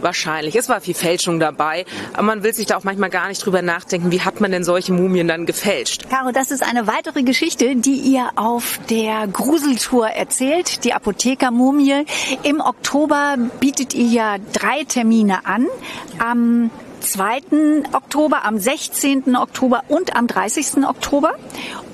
[0.00, 0.54] Wahrscheinlich.
[0.54, 1.84] Es war viel Fälschung dabei.
[2.12, 4.64] Aber man will sich da auch manchmal gar nicht drüber nachdenken, wie hat man denn
[4.64, 6.08] solche Mumien dann gefälscht.
[6.08, 12.04] Caro, das ist eine weitere Geschichte, die ihr auf der Gruseltour erzählt, die Apothekermumie.
[12.42, 15.66] Im Oktober bietet ihr ja drei Termine an.
[16.18, 16.70] Am
[17.00, 17.84] 2.
[17.92, 19.36] Oktober, am 16.
[19.36, 20.84] Oktober und am 30.
[20.86, 21.34] Oktober.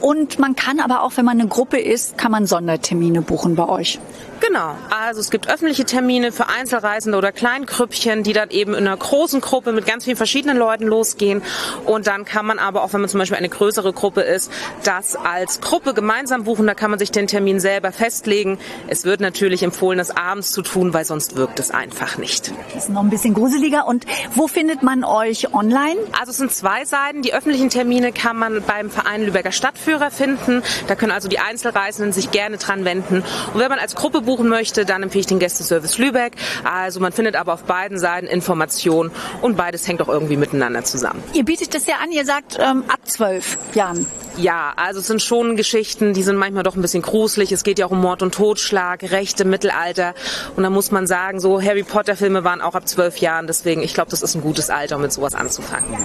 [0.04, 3.66] Und man kann aber auch, wenn man eine Gruppe ist, kann man Sondertermine buchen bei
[3.66, 3.98] euch.
[4.40, 4.76] Genau.
[4.90, 9.40] Also es gibt öffentliche Termine für Einzelreisende oder Kleingrüppchen, die dann eben in einer großen
[9.40, 11.40] Gruppe mit ganz vielen verschiedenen Leuten losgehen.
[11.86, 14.52] Und dann kann man aber auch, wenn man zum Beispiel eine größere Gruppe ist,
[14.84, 16.66] das als Gruppe gemeinsam buchen.
[16.66, 18.58] Da kann man sich den Termin selber festlegen.
[18.86, 22.52] Es wird natürlich empfohlen, das abends zu tun, weil sonst wirkt es einfach nicht.
[22.74, 23.86] Das ist noch ein bisschen gruseliger.
[23.86, 24.04] Und
[24.34, 25.96] wo findet man euch online?
[26.20, 27.22] Also es sind zwei Seiten.
[27.22, 29.52] Die öffentlichen Termine kann man beim Verein Lübecker
[29.94, 30.62] Stadtführer finden.
[30.86, 33.22] Da können also die Einzelreisenden sich gerne dran wenden.
[33.52, 36.34] Und wenn man als Gruppe buchen möchte, dann empfehle ich den Gästeservice Lübeck.
[36.64, 39.10] Also man findet aber auf beiden Seiten Informationen
[39.42, 41.22] und beides hängt auch irgendwie miteinander zusammen.
[41.32, 44.06] Ihr bietet das ja an, ihr sagt ähm, ab zwölf Jahren.
[44.36, 47.52] Ja, also es sind schon Geschichten, die sind manchmal doch ein bisschen gruselig.
[47.52, 50.14] Es geht ja auch um Mord und Totschlag, Recht im Mittelalter.
[50.56, 53.46] Und da muss man sagen, so Harry Potter Filme waren auch ab zwölf Jahren.
[53.46, 56.04] Deswegen, ich glaube, das ist ein gutes Alter, um mit sowas anzufangen.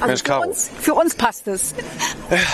[0.00, 1.74] Also Mensch, für, uns, für uns passt es.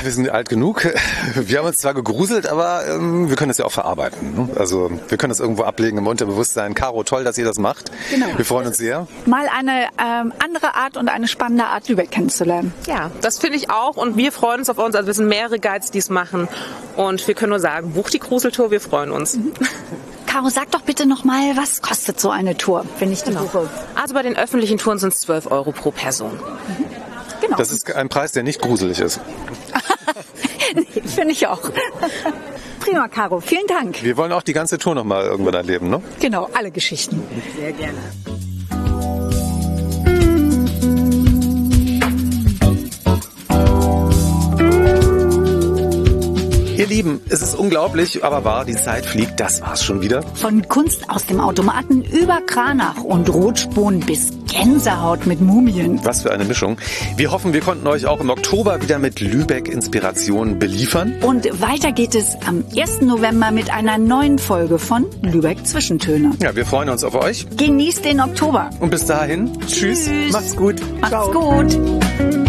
[0.03, 0.85] Wir sind alt genug.
[1.35, 4.35] Wir haben uns zwar gegruselt, aber ähm, wir können das ja auch verarbeiten.
[4.35, 4.49] Ne?
[4.57, 6.75] Also wir können das irgendwo ablegen im Unterbewusstsein.
[6.75, 7.91] Caro, toll, dass ihr das macht.
[8.11, 8.27] Genau.
[8.37, 9.07] Wir freuen uns sehr.
[9.27, 12.73] Mal eine ähm, andere Art und eine spannende Art Lübeck kennenzulernen.
[12.87, 13.97] Ja, das finde ich auch.
[13.97, 14.95] Und wir freuen uns auf uns.
[14.95, 16.49] Also wir sind mehrere Guides, die es machen.
[16.97, 19.39] Und wir können nur sagen, buch die Gruseltour, wir freuen uns.
[20.27, 23.69] Caro, sag doch bitte noch mal, was kostet so eine Tour, wenn ich die buche?
[23.95, 26.33] Also bei den öffentlichen Touren sind es 12 Euro pro Person.
[27.41, 27.57] Genau.
[27.57, 29.21] Das ist ein Preis, der nicht gruselig ist.
[31.25, 31.63] Finde ich auch.
[32.81, 33.41] Prima, Caro.
[33.41, 34.03] Vielen Dank.
[34.03, 36.03] Wir wollen auch die ganze Tour noch mal irgendwann erleben, ne?
[36.21, 37.23] Genau, alle Geschichten.
[37.57, 37.97] Sehr gerne.
[46.85, 49.41] Ihr Lieben, es ist unglaublich, aber wahr, die Zeit fliegt.
[49.41, 50.23] Das war's schon wieder.
[50.35, 55.99] Von Kunst aus dem Automaten über Kranach und Rotspon bis Gänsehaut mit Mumien.
[56.05, 56.77] Was für eine Mischung.
[57.17, 61.15] Wir hoffen, wir konnten euch auch im Oktober wieder mit Lübeck-Inspirationen beliefern.
[61.23, 63.01] Und weiter geht es am 1.
[63.01, 66.33] November mit einer neuen Folge von Lübeck Zwischentöne.
[66.43, 67.47] Ja, wir freuen uns auf euch.
[67.57, 68.69] Genießt den Oktober.
[68.81, 70.33] Und bis dahin, tschüss, Tschüss.
[70.35, 70.83] macht's gut.
[71.01, 72.44] Macht's gut.